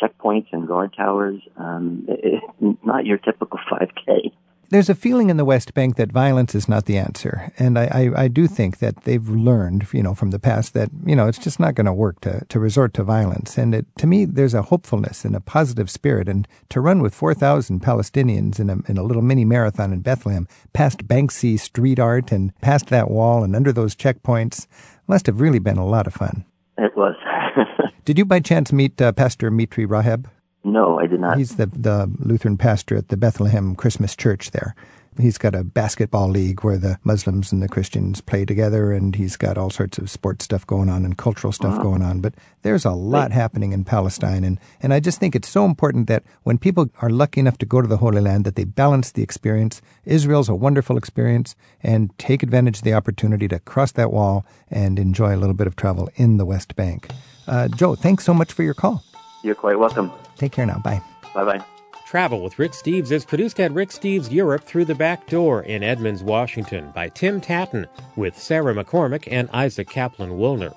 [0.00, 1.40] checkpoints and guard towers.
[1.56, 4.32] Um, it, it, not your typical 5K.
[4.70, 7.84] There's a feeling in the West Bank that violence is not the answer, and I,
[7.86, 11.26] I, I do think that they've learned, you know, from the past that you know
[11.26, 13.56] it's just not going to work to to resort to violence.
[13.56, 17.14] And it, to me, there's a hopefulness and a positive spirit, and to run with
[17.14, 21.98] four thousand Palestinians in a in a little mini marathon in Bethlehem, past Banksy street
[21.98, 24.66] art and past that wall and under those checkpoints,
[25.06, 26.44] must have really been a lot of fun.
[26.76, 27.16] It was.
[28.04, 30.26] Did you by chance meet uh, Pastor Mitri Raheb?
[30.72, 31.38] No, I did not.
[31.38, 34.74] He's the the Lutheran pastor at the Bethlehem Christmas Church there.
[35.20, 39.36] He's got a basketball league where the Muslims and the Christians play together, and he's
[39.36, 42.20] got all sorts of sports stuff going on and cultural stuff going on.
[42.20, 46.06] But there's a lot happening in Palestine, and, and I just think it's so important
[46.06, 49.10] that when people are lucky enough to go to the Holy Land, that they balance
[49.10, 49.82] the experience.
[50.04, 55.00] Israel's a wonderful experience, and take advantage of the opportunity to cross that wall and
[55.00, 57.08] enjoy a little bit of travel in the West Bank.
[57.48, 59.02] Uh, Joe, thanks so much for your call.
[59.42, 60.12] You're quite welcome.
[60.36, 60.78] Take care now.
[60.78, 61.00] Bye.
[61.34, 61.64] Bye bye.
[62.06, 65.82] Travel with Rick Steves is produced at Rick Steves Europe Through the Back Door in
[65.82, 67.86] Edmonds, Washington by Tim Tattan
[68.16, 70.74] with Sarah McCormick and Isaac Kaplan Woolner.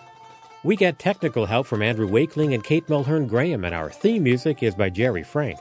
[0.64, 4.62] We get technical help from Andrew Wakeling and Kate Mulhern Graham, and our theme music
[4.62, 5.60] is by Jerry Frank.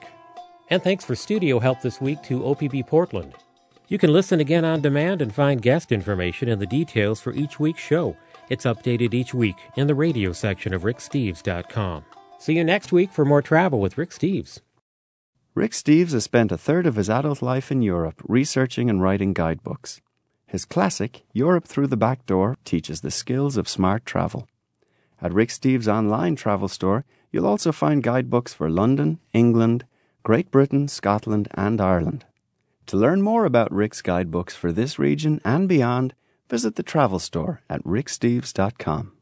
[0.69, 3.35] And thanks for studio help this week to OPB Portland.
[3.87, 7.59] You can listen again on demand and find guest information and the details for each
[7.59, 8.17] week's show.
[8.49, 12.05] It's updated each week in the radio section of ricksteves.com.
[12.41, 14.61] See you next week for more travel with Rick Steves.
[15.55, 19.35] Rick Steves has spent a third of his adult life in Europe researching and writing
[19.35, 20.01] guidebooks.
[20.47, 24.49] His classic, Europe Through the Back Door, teaches the skills of smart travel.
[25.21, 29.85] At Rick Steves' online travel store, you'll also find guidebooks for London, England,
[30.23, 32.25] Great Britain, Scotland, and Ireland.
[32.87, 36.15] To learn more about Rick's guidebooks for this region and beyond,
[36.49, 39.13] visit the travel store at ricksteves.com.